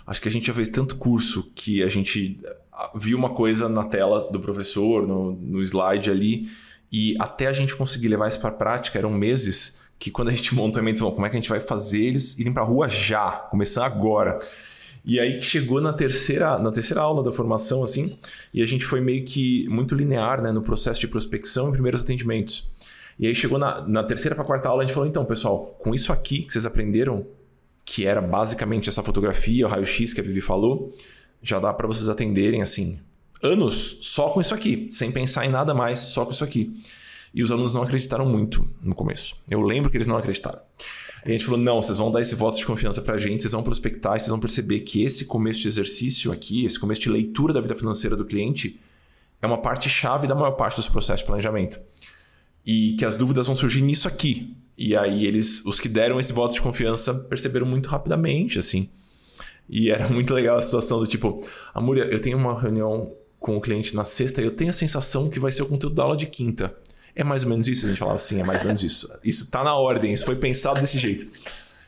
[0.06, 2.40] Acho que a gente já fez tanto curso que a gente
[2.72, 6.48] ah, viu uma coisa na tela do professor, no, no slide ali,
[6.92, 10.54] e até a gente conseguir levar isso para prática eram meses que quando a gente
[10.54, 12.88] montou a mente, como é que a gente vai fazer eles irem para a rua
[12.88, 14.38] já, começando agora.
[15.06, 18.18] E aí chegou na terceira, na terceira aula da formação, assim,
[18.52, 22.02] e a gente foi meio que muito linear né, no processo de prospecção e primeiros
[22.02, 22.72] atendimentos.
[23.16, 25.94] E aí chegou na, na terceira para quarta aula, a gente falou, então, pessoal, com
[25.94, 27.24] isso aqui que vocês aprenderam,
[27.84, 30.92] que era basicamente essa fotografia, o raio-x que a Vivi falou,
[31.40, 32.98] já dá para vocês atenderem, assim,
[33.40, 36.74] anos só com isso aqui, sem pensar em nada mais, só com isso aqui.
[37.32, 39.36] E os alunos não acreditaram muito no começo.
[39.48, 40.58] Eu lembro que eles não acreditaram.
[41.26, 43.52] E a gente falou: não, vocês vão dar esse voto de confiança pra gente, vocês
[43.52, 47.52] vão prospectar, vocês vão perceber que esse começo de exercício aqui, esse começo de leitura
[47.52, 48.80] da vida financeira do cliente,
[49.42, 51.80] é uma parte chave da maior parte dos processos de planejamento.
[52.64, 54.56] E que as dúvidas vão surgir nisso aqui.
[54.78, 58.88] E aí eles, os que deram esse voto de confiança, perceberam muito rapidamente, assim.
[59.68, 61.40] E era muito legal a situação do tipo,
[61.74, 65.28] Amúria, eu tenho uma reunião com o cliente na sexta e eu tenho a sensação
[65.28, 66.74] que vai ser o conteúdo da aula de quinta.
[67.16, 67.86] É mais ou menos isso?
[67.86, 69.10] A gente falava assim, é mais ou menos isso.
[69.24, 71.26] Isso tá na ordem, isso foi pensado desse jeito.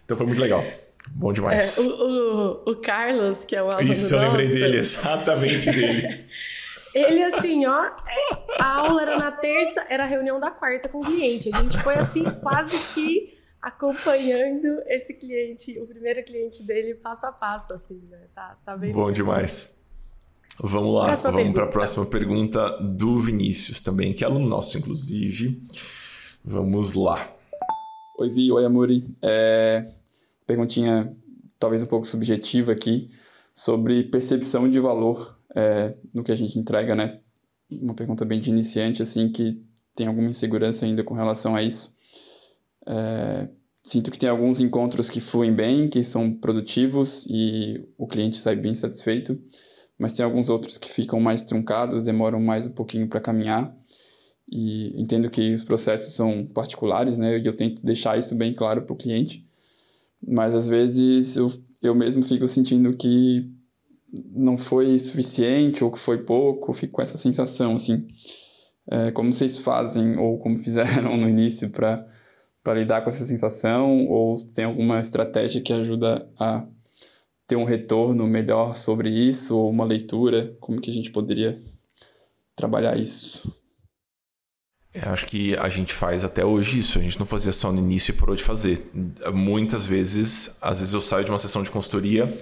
[0.05, 0.64] Então foi muito legal.
[1.11, 1.79] Bom demais.
[1.79, 6.25] É, o, o, o, Carlos, que é o aluno Isso, eu lembrei dele, exatamente dele.
[6.95, 7.91] Ele, assim, ó,
[8.59, 11.51] a aula era na terça, era a reunião da quarta com o cliente.
[11.53, 17.33] A gente foi, assim, quase que acompanhando esse cliente, o primeiro cliente dele, passo a
[17.33, 18.19] passo, assim, né?
[18.35, 18.93] Tá, tá bem.
[18.93, 19.78] Bom demais.
[20.61, 24.77] Vamos lá, próxima vamos para a próxima pergunta do Vinícius também, que é aluno nosso,
[24.77, 25.62] inclusive.
[26.44, 27.33] Vamos lá.
[28.18, 29.07] Oi, Vi, oi, Amori.
[29.23, 29.88] É...
[30.44, 31.14] Perguntinha
[31.61, 33.11] talvez um pouco subjetiva aqui,
[33.55, 37.21] sobre percepção de valor é, no que a gente entrega, né?
[37.71, 39.62] Uma pergunta bem de iniciante, assim, que
[39.94, 41.92] tem alguma insegurança ainda com relação a isso.
[42.85, 43.49] É...
[43.85, 48.57] Sinto que tem alguns encontros que fluem bem, que são produtivos e o cliente sai
[48.57, 49.40] bem satisfeito
[49.98, 53.76] mas tem alguns outros que ficam mais truncados, demoram mais um pouquinho para caminhar.
[54.50, 57.38] E entendo que os processos são particulares, né?
[57.38, 59.44] E eu tento deixar isso bem claro para o cliente.
[60.26, 61.48] Mas às vezes eu,
[61.82, 63.50] eu mesmo fico sentindo que
[64.32, 68.06] não foi suficiente ou que foi pouco, fico com essa sensação, assim.
[68.90, 72.06] É, como vocês fazem ou como fizeram no início para
[72.68, 74.06] lidar com essa sensação?
[74.06, 76.64] Ou tem alguma estratégia que ajuda a
[77.48, 80.54] ter um retorno melhor sobre isso ou uma leitura?
[80.61, 81.58] Como que a gente poderia
[82.54, 83.50] trabalhar isso?
[84.94, 86.98] Eu acho que a gente faz até hoje isso.
[86.98, 88.90] A gente não fazia só no início e parou de fazer.
[89.32, 92.32] Muitas vezes, às vezes eu saio de uma sessão de consultoria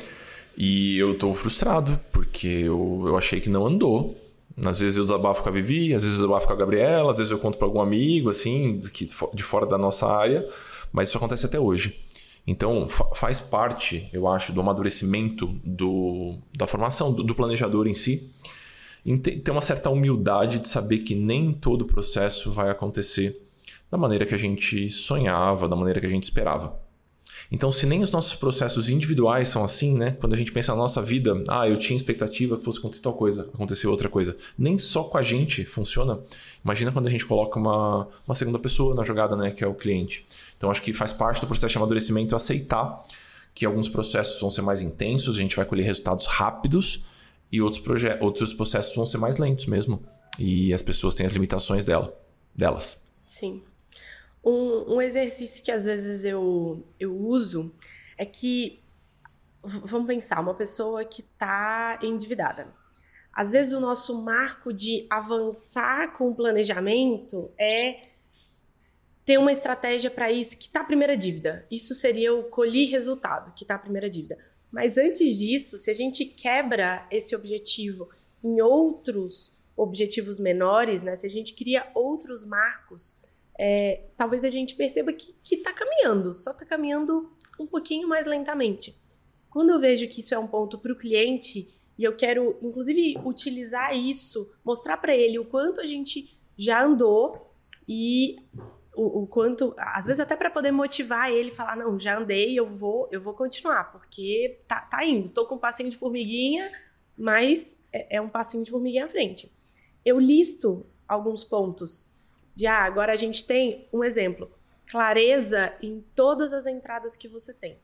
[0.57, 4.17] e eu estou frustrado porque eu, eu achei que não andou.
[4.65, 7.19] Às vezes eu desabafo com a Vivi, às vezes eu desabafo com a Gabriela, às
[7.19, 10.49] vezes eu conto para algum amigo, assim, de fora da nossa área,
[10.91, 12.06] mas isso acontece até hoje.
[12.47, 18.33] Então, faz parte, eu acho, do amadurecimento do, da formação do, do planejador em si,
[19.05, 23.41] em ter uma certa humildade de saber que nem todo o processo vai acontecer
[23.91, 26.87] da maneira que a gente sonhava, da maneira que a gente esperava.
[27.51, 30.17] Então, se nem os nossos processos individuais são assim, né?
[30.19, 33.13] Quando a gente pensa na nossa vida, ah, eu tinha expectativa que fosse acontecer tal
[33.13, 34.37] coisa, aconteceu outra coisa.
[34.59, 36.19] Nem só com a gente funciona.
[36.65, 39.51] Imagina quando a gente coloca uma, uma segunda pessoa na jogada, né?
[39.51, 40.27] Que é o cliente.
[40.57, 43.05] Então, acho que faz parte do processo de amadurecimento aceitar
[43.55, 47.05] que alguns processos vão ser mais intensos, a gente vai colher resultados rápidos
[47.51, 47.83] e outros,
[48.21, 50.03] outros processos vão ser mais lentos mesmo.
[50.39, 52.15] E as pessoas têm as limitações dela,
[52.55, 53.09] delas.
[53.23, 53.63] Sim.
[54.45, 57.73] Um, um exercício que às vezes eu, eu uso
[58.19, 58.81] é que,
[59.63, 62.67] vamos pensar, uma pessoa que está endividada.
[63.33, 68.01] Às vezes o nosso marco de avançar com o planejamento é
[69.27, 71.67] ter uma estratégia para isso, que está a primeira dívida.
[71.71, 74.39] Isso seria o colher resultado, que está a primeira dívida.
[74.73, 78.09] Mas antes disso, se a gente quebra esse objetivo
[78.43, 81.17] em outros objetivos menores, né?
[81.17, 83.21] Se a gente cria outros marcos
[83.59, 88.95] é, talvez a gente perceba que está caminhando, só está caminhando um pouquinho mais lentamente.
[89.49, 93.19] Quando eu vejo que isso é um ponto para o cliente e eu quero, inclusive,
[93.25, 97.51] utilizar isso, mostrar para ele o quanto a gente já andou
[97.89, 98.37] e
[98.97, 102.67] o, o quanto, às vezes até para poder motivar ele, falar não, já andei, eu
[102.67, 105.29] vou, eu vou continuar, porque tá, tá indo.
[105.29, 106.73] Tô com um passinho de formiguinha,
[107.17, 109.53] mas é, é um passinho de formiguinha à frente.
[110.05, 112.11] Eu listo alguns pontos
[112.55, 114.51] de ah, agora a gente tem um exemplo,
[114.87, 117.79] clareza em todas as entradas que você tem.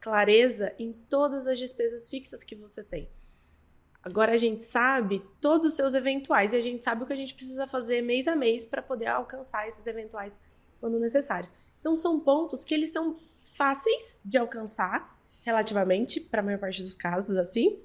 [0.00, 3.08] Clareza em todas as despesas fixas que você tem.
[4.02, 7.16] Agora a gente sabe todos os seus eventuais e a gente sabe o que a
[7.16, 10.38] gente precisa fazer mês a mês para poder alcançar esses eventuais
[10.80, 11.52] quando necessários.
[11.80, 16.94] Então são pontos que eles são fáceis de alcançar relativamente, para a maior parte dos
[16.94, 17.78] casos, assim.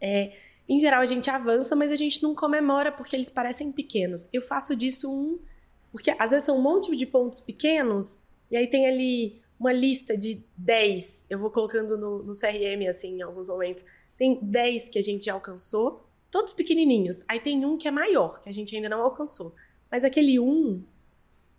[0.00, 0.32] É,
[0.68, 4.28] em geral, a gente avança, mas a gente não comemora porque eles parecem pequenos.
[4.32, 5.38] Eu faço disso um.
[5.92, 10.16] Porque às vezes são um monte de pontos pequenos, e aí tem ali uma lista
[10.16, 11.26] de 10.
[11.28, 13.84] Eu vou colocando no, no CRM, assim, em alguns momentos.
[14.16, 17.24] Tem 10 que a gente já alcançou, todos pequenininhos.
[17.28, 19.54] Aí tem um que é maior, que a gente ainda não alcançou.
[19.90, 20.82] Mas aquele um,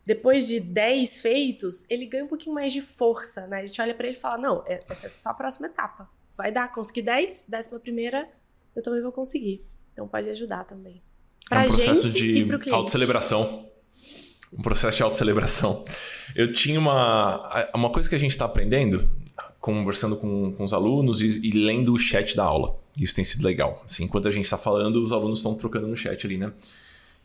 [0.06, 3.62] depois de 10 feitos, ele ganha um pouquinho mais de força, né?
[3.62, 6.10] A gente olha para ele e fala: não, é, essa é só a próxima etapa.
[6.36, 8.28] Vai dar, consegui 10, décima primeira
[8.76, 9.64] eu também vou conseguir.
[9.92, 11.02] Então pode ajudar também.
[11.50, 13.70] Pra é um processo gente de autocelebração.
[14.52, 15.84] Um processo de autocelebração.
[16.36, 17.70] Eu tinha uma.
[17.74, 19.10] Uma coisa que a gente está aprendendo,
[19.60, 22.78] conversando com, com os alunos e, e, lendo o chat da aula.
[23.00, 23.82] Isso tem sido legal.
[23.86, 26.52] Assim, enquanto a gente está falando, os alunos estão trocando no chat ali, né?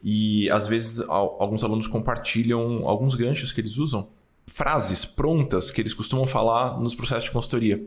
[0.03, 4.09] E às vezes alguns alunos compartilham alguns ganchos que eles usam,
[4.47, 7.85] frases prontas que eles costumam falar nos processos de consultoria.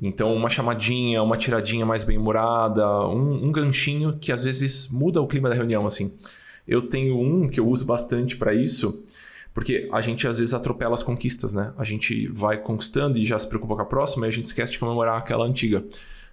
[0.00, 5.26] Então, uma chamadinha, uma tiradinha mais bem-humorada, um, um, ganchinho que às vezes muda o
[5.26, 6.14] clima da reunião, assim.
[6.66, 9.02] Eu tenho um que eu uso bastante para isso,
[9.52, 11.72] porque a gente às vezes atropela as conquistas, né?
[11.76, 14.72] A gente vai conquistando e já se preocupa com a próxima e a gente esquece
[14.72, 15.84] de comemorar aquela antiga.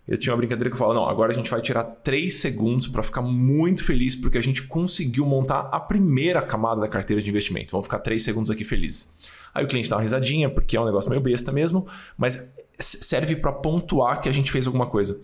[0.07, 2.87] Eu tinha uma brincadeira que eu falo, não, agora a gente vai tirar 3 segundos
[2.87, 7.29] para ficar muito feliz porque a gente conseguiu montar a primeira camada da carteira de
[7.29, 7.71] investimento.
[7.71, 9.09] Vamos ficar 3 segundos aqui felizes.
[9.53, 11.87] Aí o cliente dá uma risadinha, porque é um negócio meio besta mesmo,
[12.17, 15.19] mas serve para pontuar que a gente fez alguma coisa.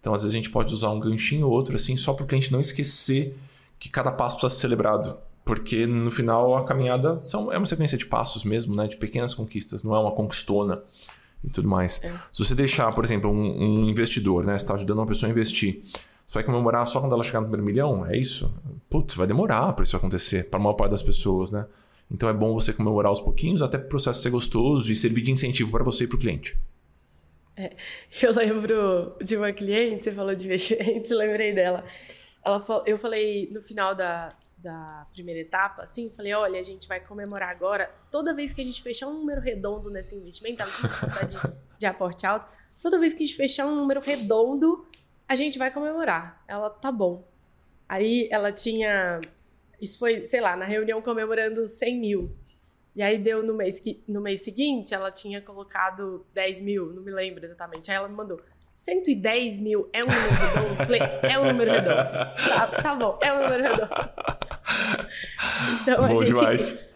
[0.00, 2.26] Então, às vezes, a gente pode usar um ganchinho ou outro, assim, só para o
[2.26, 3.36] cliente não esquecer
[3.78, 5.16] que cada passo precisa ser celebrado.
[5.44, 8.88] Porque no final a caminhada são, é uma sequência de passos mesmo, né?
[8.88, 10.82] De pequenas conquistas, não é uma conquistona
[11.42, 12.02] e tudo mais.
[12.02, 12.12] É.
[12.32, 14.52] Se você deixar, por exemplo, um, um investidor, né?
[14.58, 15.80] Você está ajudando uma pessoa a investir.
[16.26, 18.06] Você vai comemorar só quando ela chegar no primeiro milhão?
[18.06, 18.52] É isso?
[18.90, 21.66] Putz, vai demorar para isso acontecer, para a maior parte das pessoas, né?
[22.10, 25.22] Então é bom você comemorar aos pouquinhos, até para o processo ser gostoso e servir
[25.22, 26.56] de incentivo para você e para o cliente.
[27.56, 27.74] É,
[28.22, 31.84] eu lembro de uma cliente, você falou de investimentos, lembrei dela.
[32.44, 34.28] Ela, eu falei no final da,
[34.66, 38.64] da primeira etapa, assim, falei, olha, a gente vai comemorar agora, toda vez que a
[38.64, 41.36] gente fechar um número redondo nesse investimento, ela tinha de,
[41.78, 42.52] de aporte alto,
[42.82, 44.86] toda vez que a gente fechar um número redondo,
[45.28, 46.42] a gente vai comemorar.
[46.46, 47.26] Ela, tá bom.
[47.88, 49.20] Aí ela tinha
[49.80, 52.36] isso foi, sei lá, na reunião comemorando 100 mil.
[52.94, 57.02] E aí deu no mês, que, no mês seguinte, ela tinha colocado 10 mil, não
[57.02, 57.90] me lembro exatamente.
[57.90, 58.40] Aí ela me mandou,
[58.76, 60.76] 110 mil é um número redondo?
[60.76, 61.96] Falei, é um número redondo.
[61.96, 63.90] Tá, tá bom, é um número redondo.
[65.80, 66.94] Então, bom a gente, demais.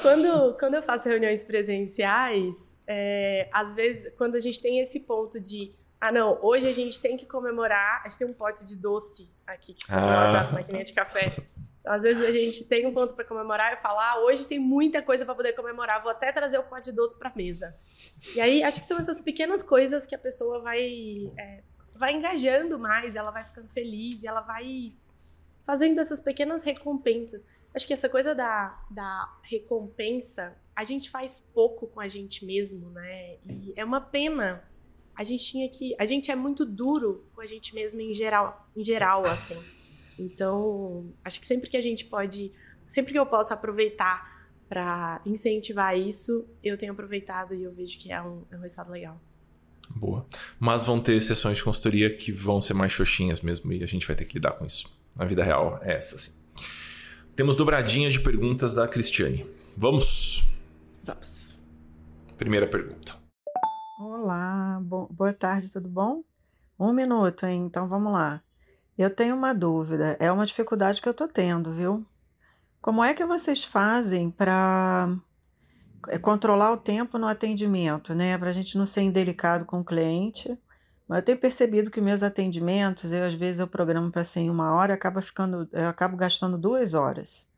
[0.00, 5.40] Quando, quando eu faço reuniões presenciais, é, às vezes, quando a gente tem esse ponto
[5.40, 8.76] de ah, não, hoje a gente tem que comemorar, a gente tem um pote de
[8.76, 10.48] doce aqui que comemora ah.
[10.48, 11.32] a maquininha de café.
[11.88, 15.02] Às vezes a gente tem um ponto para comemorar e falar, ah, hoje tem muita
[15.02, 17.74] coisa para poder comemorar, vou até trazer o pote de doce para mesa.
[18.34, 21.62] E aí acho que são essas pequenas coisas que a pessoa vai é,
[21.94, 24.94] vai engajando mais, ela vai ficando feliz, ela vai
[25.62, 27.46] fazendo essas pequenas recompensas.
[27.74, 32.88] Acho que essa coisa da, da recompensa, a gente faz pouco com a gente mesmo,
[32.90, 33.36] né?
[33.46, 34.64] E é uma pena.
[35.14, 38.68] A gente tinha que, a gente é muito duro com a gente mesmo em geral,
[38.76, 39.58] em geral assim.
[40.18, 42.52] Então, acho que sempre que a gente pode,
[42.86, 44.36] sempre que eu posso aproveitar
[44.68, 48.90] para incentivar isso, eu tenho aproveitado e eu vejo que é um, é um resultado
[48.90, 49.20] legal.
[49.88, 50.26] Boa.
[50.58, 54.06] Mas vão ter sessões de consultoria que vão ser mais xoxinhas mesmo e a gente
[54.06, 54.94] vai ter que lidar com isso.
[55.18, 56.32] A vida real é essa, sim.
[57.34, 59.46] Temos dobradinha de perguntas da Cristiane.
[59.76, 60.46] Vamos?
[61.02, 61.58] Vamos.
[62.36, 63.16] Primeira pergunta.
[64.00, 66.22] Olá, boa tarde, tudo bom?
[66.78, 67.64] Um minuto, hein?
[67.64, 68.42] Então vamos lá.
[68.98, 72.04] Eu tenho uma dúvida, é uma dificuldade que eu estou tendo, viu?
[72.82, 75.16] Como é que vocês fazem para
[76.08, 78.36] eh, controlar o tempo no atendimento, né?
[78.36, 80.58] Para a gente não ser indelicado com o cliente.
[81.06, 84.50] Mas eu tenho percebido que meus atendimentos, eu às vezes eu programo para ser em
[84.50, 87.48] uma hora, acaba ficando, eu acabo gastando duas horas.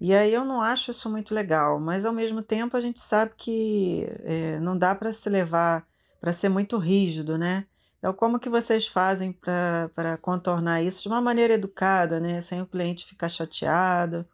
[0.00, 3.32] E aí eu não acho isso muito legal, mas ao mesmo tempo a gente sabe
[3.36, 5.86] que é, não dá para se levar,
[6.20, 7.66] para ser muito rígido, né?
[8.06, 12.40] Então, como que vocês fazem para contornar isso de uma maneira educada, né?
[12.40, 14.24] Sem o cliente ficar chateado?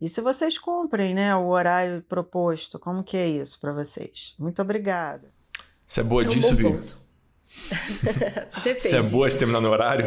[0.00, 4.34] E se vocês cumprem, né, o horário proposto, como que é isso para vocês?
[4.38, 5.30] Muito obrigada.
[5.86, 6.64] Você é boa é um disso, Vi?
[8.78, 10.06] Você é boa de terminar no horário?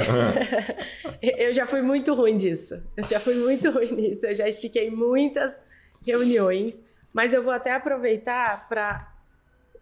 [1.22, 2.82] eu já fui muito ruim disso.
[2.98, 4.26] Eu já fui muito ruim nisso.
[4.26, 5.62] Eu já estiquei muitas
[6.04, 6.82] reuniões,
[7.14, 9.11] mas eu vou até aproveitar para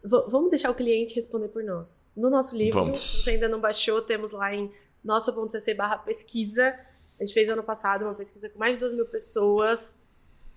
[0.03, 2.09] vamos deixar o cliente responder por nós.
[2.15, 2.99] No nosso livro, vamos.
[2.99, 4.71] se você ainda não baixou, temos lá em
[5.03, 6.77] nossa.cc barra pesquisa.
[7.19, 9.97] A gente fez ano passado uma pesquisa com mais de 2 mil pessoas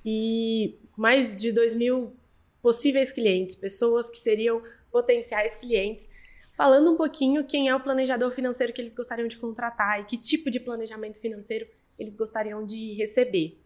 [0.04, 2.14] e mais de 2 mil
[2.60, 6.08] possíveis clientes, pessoas que seriam potenciais clientes,
[6.52, 10.16] falando um pouquinho quem é o planejador financeiro que eles gostariam de contratar e que
[10.16, 11.66] tipo de planejamento financeiro
[11.98, 13.58] eles gostariam de receber.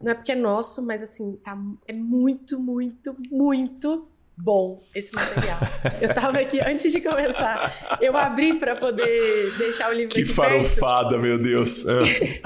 [0.00, 4.08] Não é porque é nosso, mas assim, tá, é muito, muito, muito
[4.42, 5.58] bom esse material.
[6.00, 11.10] Eu tava aqui antes de começar, eu abri para poder deixar o livro que farofada,
[11.10, 11.22] perto.
[11.22, 11.86] meu Deus.
[11.86, 12.40] É.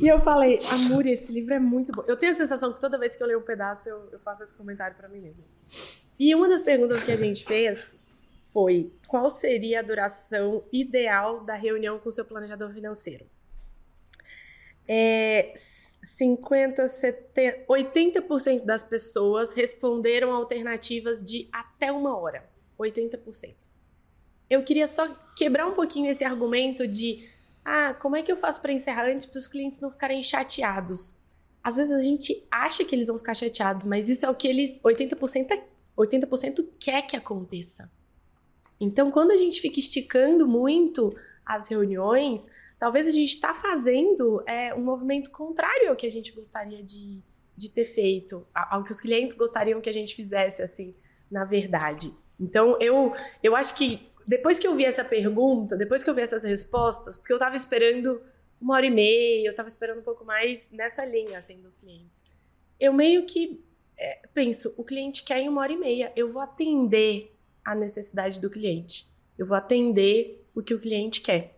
[0.02, 2.04] e eu falei, Amuri, esse livro é muito bom.
[2.06, 4.42] Eu tenho a sensação que toda vez que eu leio um pedaço, eu, eu faço
[4.42, 5.44] esse comentário para mim mesma.
[6.18, 7.96] E uma das perguntas que a gente fez
[8.52, 13.26] foi: qual seria a duração ideal da reunião com o seu planejador financeiro?
[14.86, 15.52] É,
[16.08, 22.48] 50, 70, 80% das pessoas responderam alternativas de até uma hora.
[22.78, 23.54] 80%.
[24.48, 27.28] Eu queria só quebrar um pouquinho esse argumento de
[27.64, 31.18] ah, como é que eu faço para encerrar antes para os clientes não ficarem chateados?
[31.62, 34.48] Às vezes a gente acha que eles vão ficar chateados, mas isso é o que
[34.48, 35.60] eles 80%
[35.98, 37.90] 80% quer que aconteça.
[38.80, 41.14] Então, quando a gente fica esticando muito
[41.48, 46.30] as reuniões, talvez a gente está fazendo é, um movimento contrário ao que a gente
[46.32, 47.20] gostaria de,
[47.56, 50.94] de ter feito, ao que os clientes gostariam que a gente fizesse, assim,
[51.30, 52.12] na verdade.
[52.38, 56.20] Então, eu, eu acho que depois que eu vi essa pergunta, depois que eu vi
[56.20, 58.20] essas respostas, porque eu estava esperando
[58.60, 62.22] uma hora e meia, eu estava esperando um pouco mais nessa linha, assim, dos clientes.
[62.78, 63.64] Eu meio que
[63.96, 67.34] é, penso, o cliente quer em uma hora e meia, eu vou atender
[67.64, 69.06] a necessidade do cliente.
[69.36, 71.56] Eu vou atender o que o cliente quer.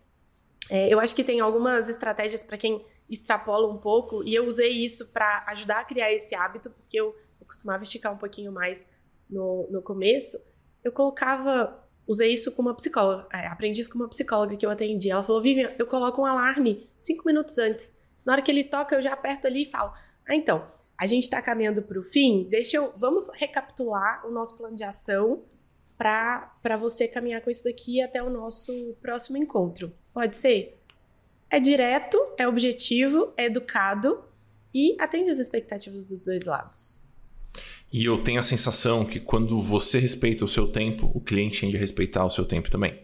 [0.69, 4.71] É, eu acho que tem algumas estratégias para quem extrapola um pouco, e eu usei
[4.71, 8.87] isso para ajudar a criar esse hábito, porque eu, eu costumava esticar um pouquinho mais
[9.29, 10.37] no, no começo.
[10.83, 14.69] Eu colocava, usei isso com uma psicóloga, é, aprendi isso com uma psicóloga que eu
[14.69, 15.09] atendi.
[15.09, 17.99] Ela falou: Vivian, eu coloco um alarme cinco minutos antes.
[18.25, 19.91] Na hora que ele toca, eu já aperto ali e falo:
[20.25, 20.65] Ah, então,
[20.97, 22.93] a gente está caminhando para o fim, deixa eu.
[22.95, 25.43] Vamos recapitular o nosso plano de ação
[26.01, 29.93] para você caminhar com isso daqui até o nosso próximo encontro.
[30.11, 30.79] Pode ser?
[31.47, 34.19] É direto, é objetivo, é educado
[34.73, 37.03] e atende as expectativas dos dois lados.
[37.93, 41.77] E eu tenho a sensação que quando você respeita o seu tempo, o cliente tende
[41.77, 42.99] a respeitar o seu tempo também.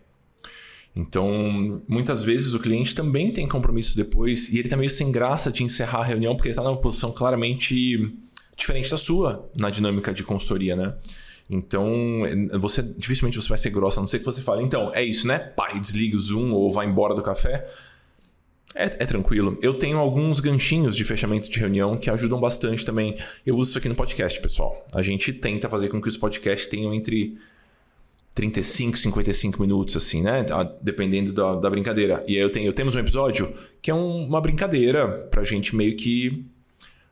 [0.95, 5.51] Então, muitas vezes o cliente também tem compromissos depois e ele tá meio sem graça
[5.51, 8.11] de encerrar a reunião porque ele tá numa posição claramente
[8.57, 10.97] diferente da sua na dinâmica de consultoria, né?
[11.49, 11.89] Então,
[12.59, 15.27] você dificilmente você vai ser grossa, a não ser que você fale, então, é isso,
[15.27, 15.39] né?
[15.39, 17.65] Pai, desliga o Zoom ou vai embora do café.
[18.75, 19.57] É, é, tranquilo.
[19.61, 23.17] Eu tenho alguns ganchinhos de fechamento de reunião que ajudam bastante também.
[23.45, 24.85] Eu uso isso aqui no podcast, pessoal.
[24.93, 27.37] A gente tenta fazer com que os podcasts tenham entre
[28.35, 30.45] 35 55 minutos, assim, né?
[30.79, 32.23] Dependendo da, da brincadeira.
[32.27, 35.95] E aí eu tenho, temos um episódio que é um, uma brincadeira pra gente meio
[35.95, 36.45] que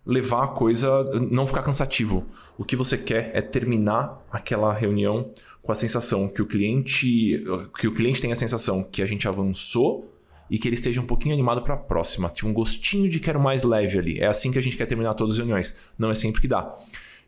[0.06, 2.26] levar a coisa, não ficar cansativo.
[2.58, 7.44] O que você quer é terminar aquela reunião com a sensação que o cliente,
[7.80, 10.13] que o cliente tenha a sensação que a gente avançou
[10.50, 13.39] e que ele esteja um pouquinho animado para a próxima, tipo um gostinho de quero
[13.39, 14.20] mais leve ali.
[14.20, 15.76] É assim que a gente quer terminar todas as reuniões.
[15.98, 16.72] Não é sempre que dá.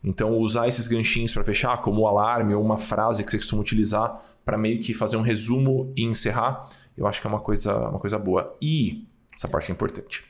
[0.03, 3.61] Então, usar esses ganchinhos para fechar, como o alarme ou uma frase que você costuma
[3.61, 7.75] utilizar para meio que fazer um resumo e encerrar, eu acho que é uma coisa,
[7.89, 8.55] uma coisa boa.
[8.61, 10.23] E essa parte é importante.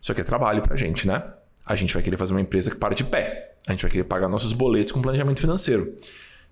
[0.00, 1.22] Isso aqui é trabalho para gente, né?
[1.66, 3.56] A gente vai querer fazer uma empresa que para de pé.
[3.66, 5.94] A gente vai querer pagar nossos boletos com planejamento financeiro.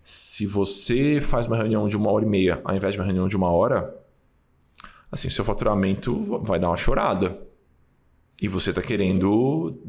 [0.03, 3.29] Se você faz uma reunião de uma hora e meia ao invés de uma reunião
[3.29, 3.95] de uma hora,
[5.11, 7.41] assim, seu faturamento vai dar uma chorada.
[8.43, 9.81] E você está querendo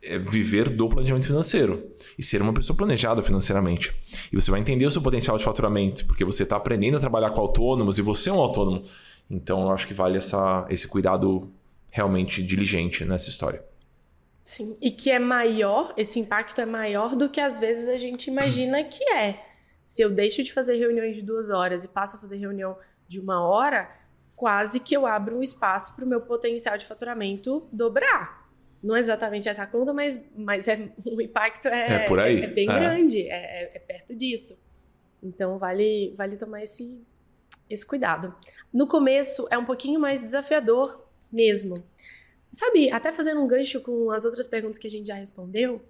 [0.00, 1.84] é, viver do planejamento financeiro
[2.16, 3.92] e ser uma pessoa planejada financeiramente.
[4.32, 7.30] E você vai entender o seu potencial de faturamento, porque você está aprendendo a trabalhar
[7.30, 8.82] com autônomos e você é um autônomo.
[9.28, 11.52] Então, eu acho que vale essa, esse cuidado
[11.92, 13.62] realmente diligente nessa história.
[14.48, 18.28] Sim, e que é maior, esse impacto é maior do que às vezes a gente
[18.30, 19.44] imagina que é.
[19.84, 22.74] Se eu deixo de fazer reuniões de duas horas e passo a fazer reunião
[23.06, 23.94] de uma hora,
[24.34, 28.48] quase que eu abro um espaço para o meu potencial de faturamento dobrar.
[28.82, 32.70] Não é exatamente essa conta, mas, mas é, o impacto é, é, é, é bem
[32.70, 32.80] é.
[32.80, 34.58] grande, é, é, perto disso.
[35.22, 36.98] Então vale, vale tomar esse,
[37.68, 38.34] esse cuidado.
[38.72, 41.84] No começo é um pouquinho mais desafiador mesmo.
[42.50, 45.82] Sabe, até fazendo um gancho com as outras perguntas que a gente já respondeu,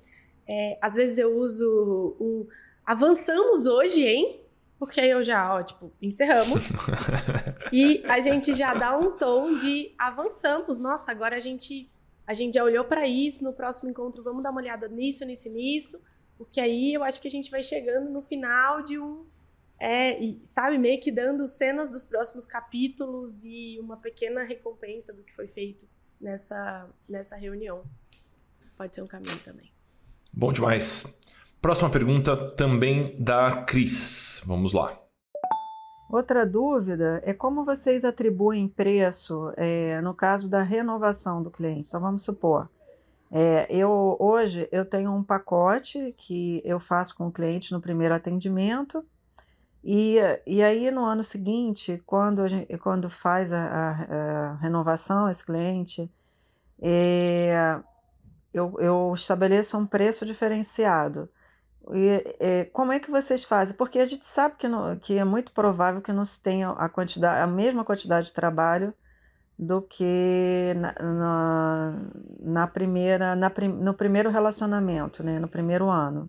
[0.46, 2.46] é, às vezes eu uso um
[2.84, 4.40] avançamos hoje, hein?
[4.78, 6.70] Porque aí eu já, ó, tipo, encerramos.
[7.72, 10.78] e a gente já dá um tom de avançamos.
[10.78, 11.90] Nossa, agora a gente
[12.26, 15.48] a gente já olhou para isso, no próximo encontro vamos dar uma olhada nisso, nisso
[15.48, 15.98] nisso,
[16.36, 19.24] porque aí eu acho que a gente vai chegando no final de um
[19.80, 25.22] é, e, sabe, meio que dando cenas dos próximos capítulos e uma pequena recompensa do
[25.22, 25.86] que foi feito
[26.20, 27.82] nessa, nessa reunião.
[28.76, 29.72] Pode ser um caminho também.
[30.32, 31.18] Bom demais.
[31.60, 34.42] Próxima pergunta também da Cris.
[34.46, 34.96] Vamos lá.
[36.10, 41.88] Outra dúvida é como vocês atribuem preço é, no caso da renovação do cliente.
[41.88, 42.68] Então vamos supor,
[43.30, 48.14] é, eu hoje eu tenho um pacote que eu faço com o cliente no primeiro
[48.14, 49.04] atendimento
[49.82, 50.16] e,
[50.46, 56.10] e aí no ano seguinte, quando, gente, quando faz a, a, a, renovação esse cliente,
[56.80, 57.80] é,
[58.52, 61.28] eu, eu estabeleço um preço diferenciado.
[61.92, 63.76] E, é, como é que vocês fazem?
[63.76, 66.88] Porque a gente sabe que, no, que é muito provável que não se tenha a,
[66.88, 68.92] quantidade, a mesma quantidade de trabalho
[69.58, 72.10] do que na, na,
[72.40, 73.50] na primeira, na,
[73.80, 76.28] no primeiro relacionamento, né, no primeiro ano.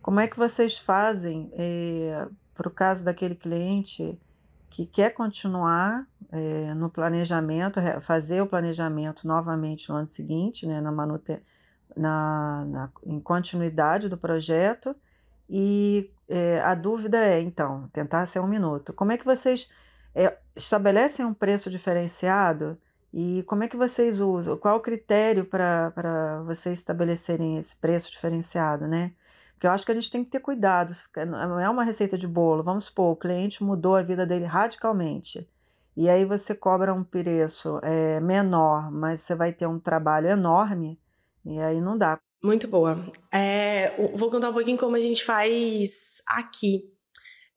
[0.00, 2.28] Como é que vocês fazem é,
[2.58, 4.20] para o caso daquele cliente
[4.68, 10.92] que quer continuar é, no planejamento, fazer o planejamento novamente no ano seguinte, né, na
[10.92, 11.42] manutenção
[11.96, 14.94] na, na, em continuidade do projeto.
[15.48, 18.92] E é, a dúvida é, então, tentar ser um minuto.
[18.92, 19.68] Como é que vocês
[20.14, 22.76] é, estabelecem um preço diferenciado
[23.12, 24.56] e como é que vocês usam?
[24.58, 29.12] Qual o critério para vocês estabelecerem esse preço diferenciado, né?
[29.58, 30.92] Porque eu acho que a gente tem que ter cuidado.
[31.26, 32.62] Não é uma receita de bolo.
[32.62, 35.50] Vamos supor, o cliente mudou a vida dele radicalmente.
[35.96, 40.96] E aí você cobra um preço é, menor, mas você vai ter um trabalho enorme
[41.44, 42.20] e aí não dá.
[42.40, 43.04] Muito boa.
[43.32, 46.88] É, vou contar um pouquinho como a gente faz aqui.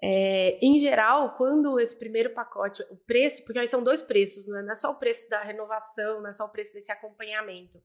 [0.02, 4.58] É, em geral, quando esse primeiro pacote, o preço, porque aí são dois preços, não
[4.58, 7.80] é, não é só o preço da renovação, não é só o preço desse acompanhamento,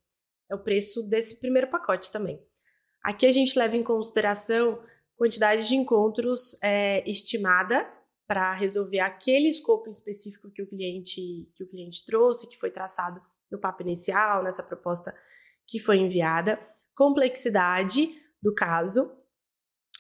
[0.49, 2.43] é o preço desse primeiro pacote também.
[3.07, 4.83] Aqui a gente leva em consideração
[5.15, 7.89] quantidade de encontros é, estimada
[8.27, 13.23] para resolver aquele escopo específico que o cliente que o cliente trouxe, que foi traçado
[13.49, 15.17] no papo inicial, nessa proposta
[15.69, 16.59] que foi enviada,
[16.97, 19.17] complexidade do caso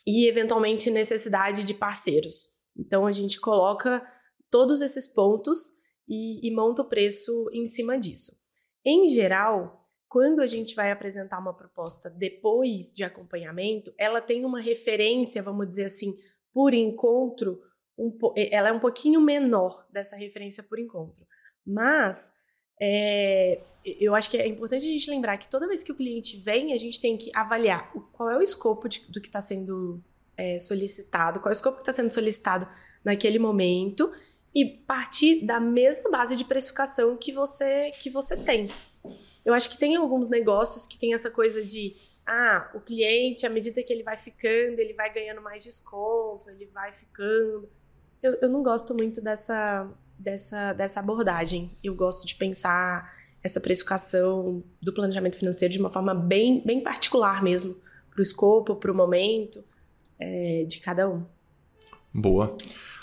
[0.05, 2.49] e, eventualmente, necessidade de parceiros.
[2.77, 4.05] Então, a gente coloca
[4.51, 5.61] todos esses pontos
[6.09, 8.37] e, e monta o preço em cima disso.
[8.85, 14.61] Em geral, quando a gente vai apresentar uma proposta depois de acompanhamento, ela tem uma
[14.61, 16.17] referência, vamos dizer assim,
[16.53, 17.61] por encontro,
[17.99, 21.27] um, ela é um pouquinho menor dessa referência por encontro.
[21.67, 22.31] Mas
[22.81, 26.39] é, eu acho que é importante a gente lembrar que toda vez que o cliente
[26.39, 30.03] vem, a gente tem que avaliar qual é o escopo de, do que está sendo
[30.37, 32.69] é, solicitado, qual é o escopo que está sendo solicitado
[33.05, 34.13] naquele momento
[34.55, 38.69] e partir da mesma base de precificação que você que você tem.
[39.45, 41.95] Eu acho que tem alguns negócios que tem essa coisa de
[42.27, 46.67] ah, o cliente, à medida que ele vai ficando, ele vai ganhando mais desconto, ele
[46.67, 47.69] vai ficando.
[48.23, 49.89] Eu, eu não gosto muito dessa,
[50.19, 51.71] dessa, dessa abordagem.
[51.85, 57.43] Eu gosto de pensar essa precificação do planejamento financeiro de uma forma bem, bem particular
[57.43, 57.77] mesmo,
[58.11, 59.65] para o escopo, para o momento
[60.19, 61.25] é, de cada um.
[62.13, 62.57] Boa.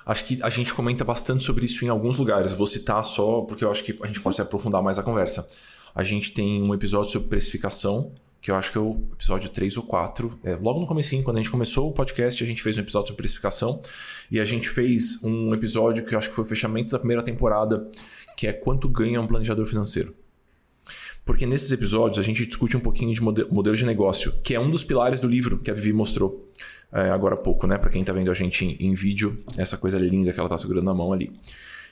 [0.06, 2.51] Acho que a gente comenta bastante sobre isso em alguns lugares.
[2.51, 5.47] Vou citar só porque eu acho que a gente pode aprofundar mais a conversa.
[5.96, 9.78] A gente tem um episódio sobre precificação, que eu acho que é o episódio 3
[9.78, 10.39] ou 4.
[10.44, 13.08] É, logo no comecinho, quando a gente começou o podcast, a gente fez um episódio
[13.08, 13.80] sobre precificação.
[14.30, 17.24] E a gente fez um episódio que eu acho que foi o fechamento da primeira
[17.24, 17.89] temporada,
[18.36, 20.14] que é quanto ganha um planejador financeiro.
[21.24, 24.70] Porque nesses episódios a gente discute um pouquinho de modelo de negócio, que é um
[24.70, 26.52] dos pilares do livro que a Vivi mostrou
[26.91, 27.78] é, agora há pouco, né?
[27.78, 30.58] Para quem está vendo a gente em, em, vídeo, essa coisa linda que ela está
[30.58, 31.32] segurando na mão ali.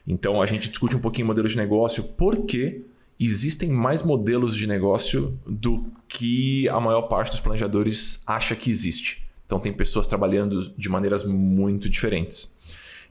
[0.05, 2.81] Então a gente discute um pouquinho modelo de negócio, porque
[3.25, 9.23] existem mais modelos de negócio do que a maior parte dos planejadores acha que existe.
[9.45, 12.55] Então tem pessoas trabalhando de maneiras muito diferentes.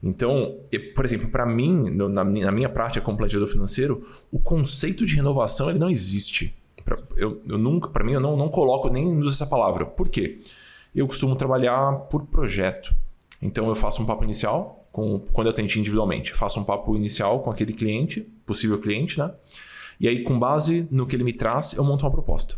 [0.03, 0.57] Então,
[0.95, 5.77] por exemplo, para mim, na, minha prática como planejador financeiro, o conceito de renovação ele
[5.77, 6.55] não existe.
[7.15, 9.85] Eu, eu nunca, para mim, eu não, não coloco nem uso essa palavra.
[9.85, 10.39] Por quê?
[10.95, 12.93] Eu costumo trabalhar por projeto.
[13.39, 16.33] Então, eu faço um papo inicial com, quando eu atendo individualmente.
[16.33, 19.31] Faço um papo inicial com aquele cliente, possível cliente, né?
[20.01, 22.55] E aí, com base no que ele me traz, eu monto uma proposta.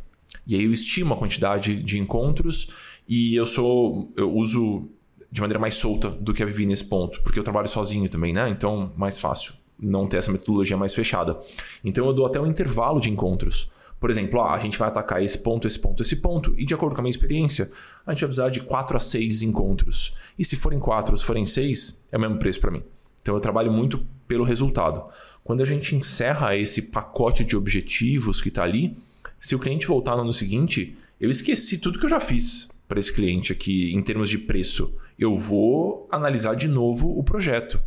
[0.48, 2.70] E aí eu estimo a quantidade de encontros
[3.06, 4.88] e eu sou eu uso
[5.30, 8.32] de maneira mais solta do que a Vivi nesse ponto, porque eu trabalho sozinho também,
[8.32, 8.48] né?
[8.50, 11.38] Então, mais fácil não ter essa metodologia mais fechada.
[11.84, 13.70] Então, eu dou até um intervalo de encontros.
[14.00, 16.74] Por exemplo, ah, a gente vai atacar esse ponto, esse ponto, esse ponto, e de
[16.74, 17.70] acordo com a minha experiência,
[18.06, 20.16] a gente vai precisar de 4 a 6 encontros.
[20.40, 22.84] E se forem 4 ou se forem 6, é o mesmo preço para mim.
[23.22, 25.04] Então, eu trabalho muito pelo resultado.
[25.44, 28.98] Quando a gente encerra esse pacote de objetivos que está ali,
[29.40, 33.00] se o cliente voltar no ano seguinte, eu esqueci tudo que eu já fiz para
[33.00, 37.82] esse cliente aqui em termos de preço eu vou analisar de novo o projeto.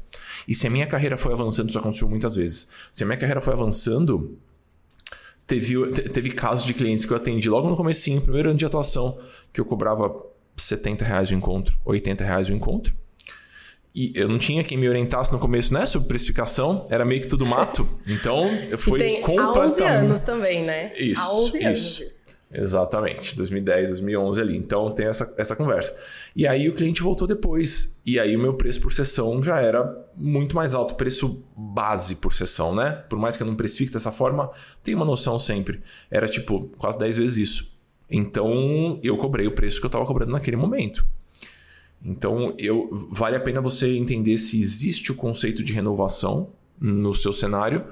[0.47, 2.69] E se a minha carreira foi avançando, isso aconteceu muitas vezes.
[2.93, 4.39] Se a minha carreira foi avançando,
[5.47, 9.19] teve, teve casos de clientes que eu atendi logo no comecinho, primeiro ano de atuação,
[9.53, 10.15] que eu cobrava
[10.57, 12.95] 70 reais o encontro, 80 reais o encontro.
[13.97, 15.87] E eu não tinha quem me orientasse no começo, né?
[15.87, 16.87] Sobre precificação.
[16.91, 17.89] Era meio que tudo mato.
[18.07, 19.83] Então, eu fui tem completamente...
[19.83, 20.93] Há 11 anos também, né?
[20.97, 22.03] Isso, Há 11 anos isso.
[22.03, 22.27] isso.
[22.53, 24.57] Exatamente, 2010, 2011 ali.
[24.57, 25.97] Então tem essa, essa conversa.
[26.35, 28.01] E aí o cliente voltou depois.
[28.07, 32.33] E aí o meu preço por sessão já era muito mais alto, preço base por
[32.33, 32.93] sessão, né?
[33.09, 34.51] Por mais que eu não precifique dessa forma,
[34.83, 35.83] tem uma noção sempre.
[36.11, 37.77] Era tipo quase 10 vezes isso.
[38.09, 41.05] Então eu cobrei o preço que eu estava cobrando naquele momento.
[42.05, 47.33] Então eu vale a pena você entender se existe o conceito de renovação no seu
[47.33, 47.85] cenário.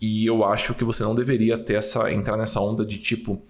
[0.00, 3.42] E eu acho que você não deveria ter essa entrar nessa onda de tipo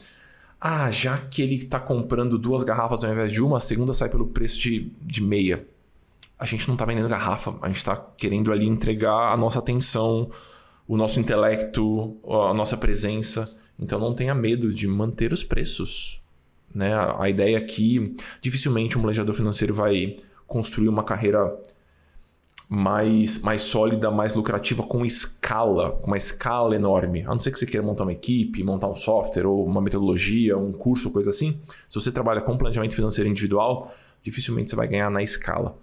[0.67, 4.09] ah, já que ele está comprando duas garrafas ao invés de uma, a segunda sai
[4.09, 5.67] pelo preço de, de meia.
[6.39, 10.31] A gente não está vendendo garrafa, a gente está querendo ali entregar a nossa atenção,
[10.89, 13.55] o nosso intelecto, a nossa presença.
[13.79, 16.24] Então não tenha medo de manter os preços.
[16.75, 16.93] Né?
[17.19, 20.17] A ideia aqui, dificilmente um planejador financeiro vai
[20.47, 21.57] construir uma carreira
[22.69, 27.23] mais, mais sólida, mais lucrativa, com escala, com uma escala enorme.
[27.23, 30.57] A não ser que você queira montar uma equipe, montar um software ou uma metodologia,
[30.59, 31.61] um curso, coisa assim.
[31.89, 35.77] Se você trabalha com planejamento financeiro individual, dificilmente você vai ganhar na escala.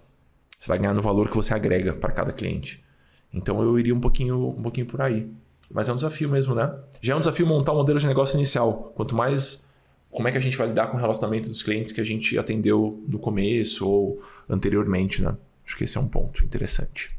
[0.58, 2.84] Você vai ganhar no valor que você agrega para cada cliente.
[3.32, 5.30] Então eu iria um pouquinho, um pouquinho por aí.
[5.70, 6.72] Mas é um desafio mesmo, né?
[7.00, 8.92] Já é um desafio montar um modelo de negócio inicial.
[8.94, 9.71] Quanto mais
[10.12, 12.38] como é que a gente vai lidar com o relacionamento dos clientes que a gente
[12.38, 15.34] atendeu no começo ou anteriormente, né?
[15.66, 17.16] Acho que esse é um ponto interessante.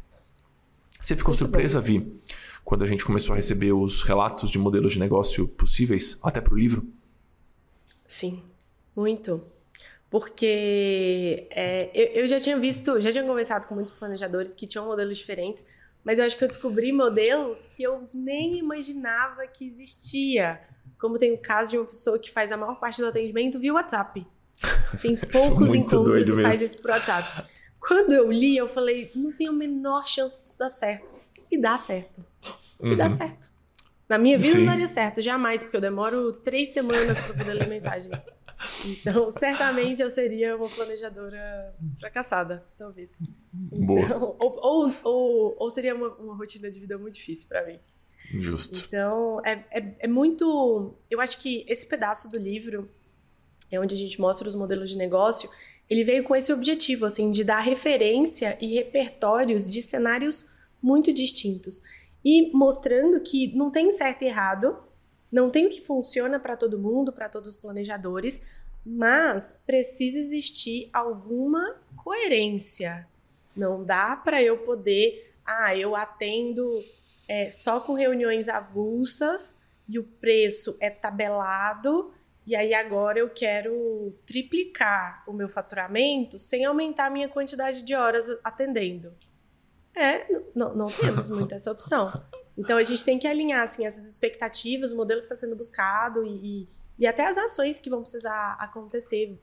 [0.99, 1.85] Você ficou Muito surpresa, bom.
[1.85, 2.13] Vi,
[2.63, 6.53] quando a gente começou a receber os relatos de modelos de negócio possíveis, até para
[6.53, 6.87] o livro?
[8.07, 8.43] Sim,
[8.95, 9.43] muito.
[10.07, 14.85] Porque é, eu, eu já tinha visto, já tinha conversado com muitos planejadores que tinham
[14.85, 15.65] modelos diferentes,
[16.03, 20.61] mas eu acho que eu descobri modelos que eu nem imaginava que existia.
[21.03, 23.73] Como tem o caso de uma pessoa que faz a maior parte do atendimento via
[23.73, 24.25] WhatsApp.
[25.01, 27.43] Tem poucos encontros e faz isso por WhatsApp.
[27.77, 31.13] Quando eu li, eu falei, não tem a menor chance disso dar certo.
[31.51, 32.23] E dá certo.
[32.81, 32.95] E uhum.
[32.95, 33.51] dá certo.
[34.07, 34.59] Na minha vida Sim.
[34.59, 38.23] não daria certo, jamais, porque eu demoro três semanas para poder ler mensagens.
[38.85, 43.19] Então, certamente eu seria uma planejadora fracassada, talvez.
[43.73, 47.77] Então, ou, ou, ou, ou, seria uma, uma, rotina de vida muito difícil para mim.
[48.31, 48.85] Justo.
[48.87, 50.93] Então, é, é, é muito.
[51.09, 52.89] Eu acho que esse pedaço do livro
[53.69, 55.49] é onde a gente mostra os modelos de negócio
[55.89, 60.49] ele veio com esse objetivo, assim, de dar referência e repertórios de cenários
[60.81, 61.81] muito distintos.
[62.23, 64.77] E mostrando que não tem certo e errado,
[65.31, 68.41] não tem o que funciona para todo mundo, para todos os planejadores,
[68.85, 73.07] mas precisa existir alguma coerência.
[73.55, 76.83] Não dá para eu poder, ah, eu atendo
[77.27, 82.13] é, só com reuniões avulsas e o preço é tabelado
[82.45, 87.95] e aí agora eu quero triplicar o meu faturamento sem aumentar a minha quantidade de
[87.95, 89.13] horas atendendo.
[89.95, 92.11] É, não, não temos muito essa opção.
[92.57, 96.25] Então a gente tem que alinhar assim, essas expectativas, o modelo que está sendo buscado
[96.25, 96.67] e,
[96.99, 99.39] e, até as ações que vão precisar acontecer,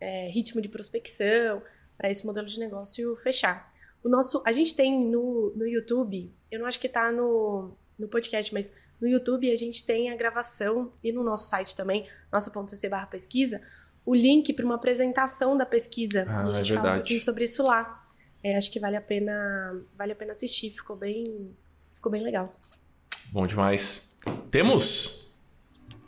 [0.00, 1.60] é, ritmo de prospecção,
[1.96, 3.72] para esse modelo de negócio fechar.
[4.04, 8.06] O nosso, a gente tem no, no YouTube, eu não acho que está no, no
[8.06, 12.88] podcast, mas no YouTube a gente tem a gravação e no nosso site também, nossa.cc
[12.90, 13.62] barra pesquisa,
[14.04, 16.26] o link para uma apresentação da pesquisa.
[16.28, 18.06] Ah, e a gente é fala um pouquinho sobre isso lá.
[18.42, 21.24] É, acho que vale a pena, vale a pena assistir, ficou bem,
[21.94, 22.50] ficou bem legal.
[23.32, 24.14] Bom demais.
[24.50, 25.23] Temos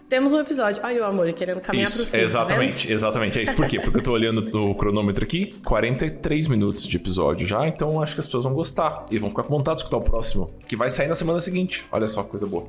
[0.09, 0.83] temos um episódio.
[0.85, 2.13] Olha o amor querendo caminhar isso, pro fim.
[2.13, 3.39] Tá exatamente, tá exatamente.
[3.39, 3.55] É isso.
[3.55, 3.81] Por quê?
[3.81, 8.21] Porque eu tô olhando o cronômetro aqui, 43 minutos de episódio já, então acho que
[8.21, 10.91] as pessoas vão gostar e vão ficar com vontade de escutar o próximo, que vai
[10.91, 11.87] sair na semana seguinte.
[11.91, 12.69] Olha só, coisa boa.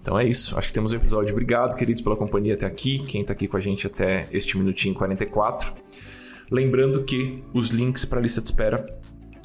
[0.00, 1.32] Então é isso, acho que temos um episódio.
[1.32, 3.00] Obrigado, queridos, pela companhia até aqui.
[3.00, 5.72] Quem tá aqui com a gente até este minutinho 44.
[6.50, 8.86] Lembrando que os links para a lista de espera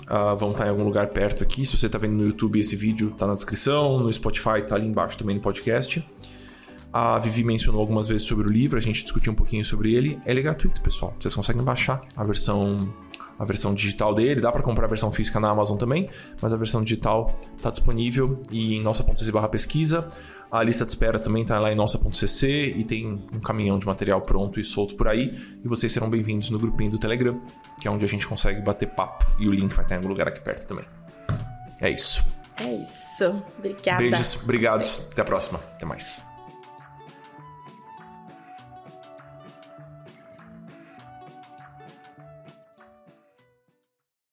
[0.03, 1.65] uh, vão estar em algum lugar perto aqui.
[1.65, 3.99] Se você está vendo no YouTube, esse vídeo está na descrição.
[3.99, 6.05] No Spotify está ali embaixo também no podcast.
[6.93, 10.19] A Vivi mencionou algumas vezes sobre o livro, a gente discutiu um pouquinho sobre ele.
[10.27, 11.15] Ele é gratuito, pessoal.
[11.19, 12.93] Vocês conseguem baixar a versão
[13.39, 16.07] a versão digital dele, dá para comprar a versão física na Amazon também,
[16.39, 20.07] mas a versão digital está disponível e em nossa.cc barra pesquisa.
[20.51, 24.21] A lista de espera também está lá em nossa.cc e tem um caminhão de material
[24.21, 25.35] pronto e solto por aí.
[25.63, 27.41] E vocês serão bem-vindos no grupinho do Telegram,
[27.81, 30.09] que é onde a gente consegue bater papo e o link vai estar em algum
[30.09, 30.85] lugar aqui perto também.
[31.81, 32.23] É isso.
[32.61, 33.43] É isso.
[33.57, 33.97] Obrigada.
[33.97, 35.07] Beijos, obrigados.
[35.11, 35.59] Até a próxima.
[35.73, 36.32] Até mais.